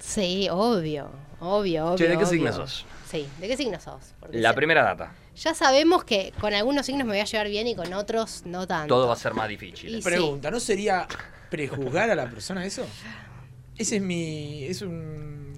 [0.00, 1.96] Sí, obvio, obvio, obvio.
[1.96, 2.26] Che, ¿de qué obvio.
[2.26, 2.84] signo sos?
[3.08, 4.14] Sí, ¿de qué signo sos?
[4.18, 5.12] Porque La ya- primera data.
[5.36, 8.66] Ya sabemos que con algunos signos me voy a llevar bien y con otros no
[8.66, 8.94] tanto.
[8.94, 9.94] Todo va a ser más difícil.
[9.96, 11.06] Y- Pregunta, ¿no sería
[11.50, 12.84] prejuzgar a la persona eso?
[13.76, 14.64] Ese es mi.
[14.64, 15.54] es un.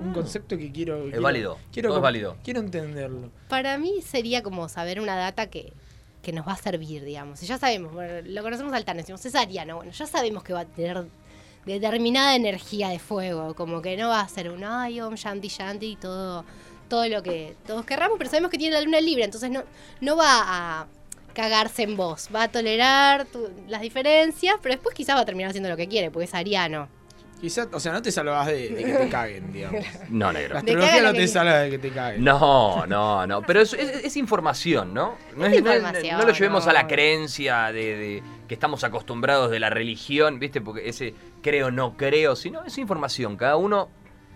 [0.00, 1.02] un concepto que quiero.
[1.04, 2.36] quiero- válido, Quiero, todo es válido.
[2.44, 3.30] Quiero entenderlo.
[3.48, 5.72] Para mí sería como saber una data que,
[6.22, 7.42] que nos va a servir, digamos.
[7.42, 10.52] Y ya sabemos, bueno, lo conocemos al Tano, decimos, es ariano, bueno, ya sabemos que
[10.54, 11.06] va a tener
[11.74, 16.44] determinada energía de fuego, como que no va a ser un ay, om, shanti, todo,
[16.88, 19.62] todo lo que todos querramos, pero sabemos que tiene la luna libre, entonces no,
[20.00, 20.26] no va
[20.80, 20.86] a
[21.34, 25.50] cagarse en vos, va a tolerar tu- las diferencias, pero después quizás va a terminar
[25.50, 26.88] haciendo lo que quiere, porque es ariano.
[27.40, 29.84] Quizás, o sea, no te salvas de, de que te caguen, digamos.
[30.08, 30.54] No, negro.
[30.54, 32.24] La astrología no te salva de que te caguen.
[32.24, 33.42] No, no, no.
[33.42, 35.14] Pero es, es- es información, ¿no?
[35.36, 39.50] No, Es no información, no lo llevemos a la creencia de, de que estamos acostumbrados
[39.50, 40.60] de la religión, ¿viste?
[40.60, 43.36] Porque ese creo, no creo, sino es información.
[43.36, 43.88] Cada uno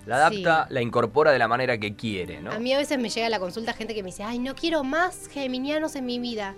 [0.07, 2.51] la adapta, la incorpora de la manera que quiere, ¿no?
[2.51, 4.55] A mí a veces me llega a la consulta gente que me dice, ay, no
[4.57, 6.55] quiero más geminianos en mi vida.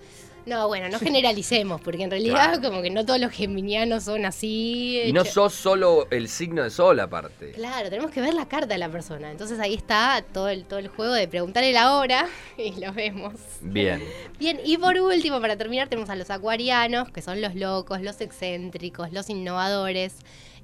[0.46, 2.62] No, bueno, no generalicemos, porque en realidad Claro.
[2.68, 5.00] como que no todos los geminianos son así.
[5.06, 7.52] Y no sos solo el signo de sol, aparte.
[7.52, 9.30] Claro, tenemos que ver la carta de la persona.
[9.30, 12.26] Entonces ahí está todo el, todo el juego de preguntarle la hora
[12.58, 13.32] y lo vemos.
[13.62, 14.02] Bien.
[14.38, 18.20] Bien, y por último, para terminar, tenemos a los acuarianos, que son los locos, los
[18.20, 20.16] excéntricos, los innovadores.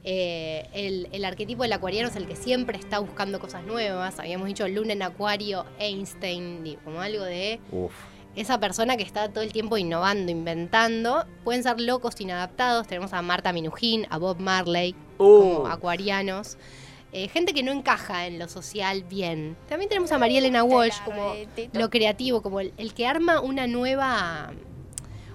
[0.03, 4.19] Eh, el, el arquetipo del acuariano es el que siempre está buscando cosas nuevas.
[4.19, 7.93] Habíamos dicho Luna en Acuario, Einstein, como algo de Uf.
[8.37, 11.25] Esa persona que está todo el tiempo innovando, inventando.
[11.45, 12.87] Pueden ser locos inadaptados.
[12.87, 15.67] Tenemos a Marta Minujín, a Bob Marley, como Uh.
[15.67, 16.57] acuarianos.
[17.13, 19.57] Eh, gente que no encaja en lo social bien.
[19.69, 21.35] También tenemos a María Elena Walsh como
[21.73, 24.53] lo creativo, como el, el que arma una nueva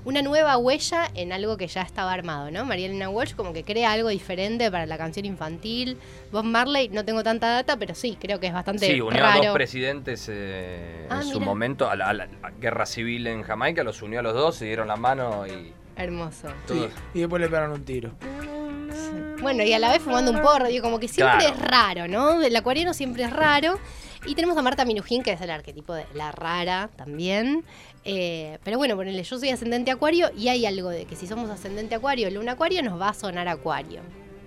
[0.06, 2.64] una nueva huella en algo que ya estaba armado, ¿no?
[2.66, 5.98] María Elena Walsh como que crea algo diferente para la canción infantil.
[6.32, 9.42] Bob Marley, no tengo tanta data, pero sí, creo que es bastante Sí, unió raro.
[9.42, 12.28] a dos presidentes eh, Ah, en su momento, a la, a la
[12.60, 16.50] guerra civil en Jamaica, los unió a los dos, se dieron la mano y Hermoso.
[16.68, 18.12] Sí, y después le pegaron un tiro.
[19.42, 21.56] Bueno, y a la vez fumando un porro, digo, como que siempre Claro.
[21.56, 22.42] es raro, ¿no?
[22.42, 23.80] El acuariano siempre es raro.
[24.26, 27.64] Y tenemos a Marta Minujín, que es el arquetipo de la rara también.
[28.08, 31.50] Eh, pero bueno, ponele, yo soy ascendente acuario y hay algo de que si somos
[31.50, 34.02] ascendente acuario, luna acuario, nos va a sonar acuario.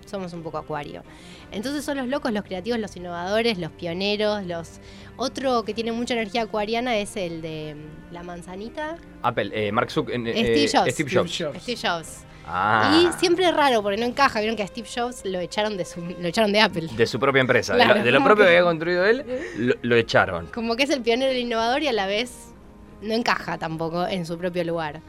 [0.07, 1.03] Somos un poco acuario.
[1.51, 4.81] Entonces son los locos, los creativos, los innovadores, los pioneros, los...
[5.17, 8.97] Otro que tiene mucha energía acuariana es el de mm, la manzanita.
[9.23, 10.93] Apple, eh, Mark Zuckerberg, Steve Jobs.
[10.95, 11.63] Steve Jobs.
[11.63, 12.25] Steve Jobs.
[12.47, 14.39] Ah, Y siempre es raro porque no encaja.
[14.41, 16.89] Vieron que a Steve Jobs lo echaron de su, lo echaron de Apple.
[16.97, 17.99] de su propia empresa, de, Claro.
[17.99, 19.25] lo, de lo propio que había construido él,
[19.59, 20.47] lo, lo echaron.
[20.47, 22.55] Como que es el pionero el innovador y a la vez
[23.03, 25.01] no encaja tampoco en su propio lugar.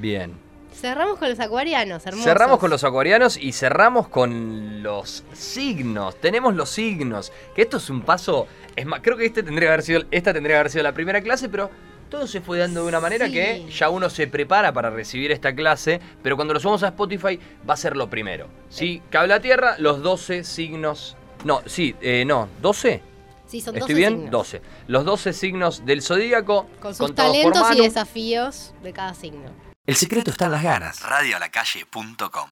[0.00, 0.32] Bien.
[0.72, 2.24] Cerramos con los acuarianos, hermosos.
[2.24, 6.16] Cerramos con los acuarianos y cerramos con los signos.
[6.20, 7.32] Tenemos los signos.
[7.54, 8.46] Que esto es un paso.
[8.76, 10.92] Es más, creo que este tendría que haber sido, esta tendría que haber sido la
[10.92, 11.70] primera clase, pero
[12.10, 13.32] todo se fue dando de una manera Sí.
[13.32, 16.00] que ya uno se prepara para recibir esta clase.
[16.22, 18.46] Pero cuando lo subamos a Spotify va a ser lo primero.
[18.68, 19.02] ¿Sí?
[19.10, 21.16] Cable a tierra, los 12 signos.
[21.44, 23.02] No, sí, eh, no, 12.
[23.48, 24.12] Sí, son ¿Estoy 12 bien?
[24.12, 24.30] signos.
[24.30, 24.62] 12.
[24.86, 26.66] Los 12 signos del zodíaco.
[26.80, 29.50] Con sus talentos y desafíos de cada signo.
[29.86, 31.02] El secreto está en las ganas.
[31.02, 32.46] Radioalacalle.com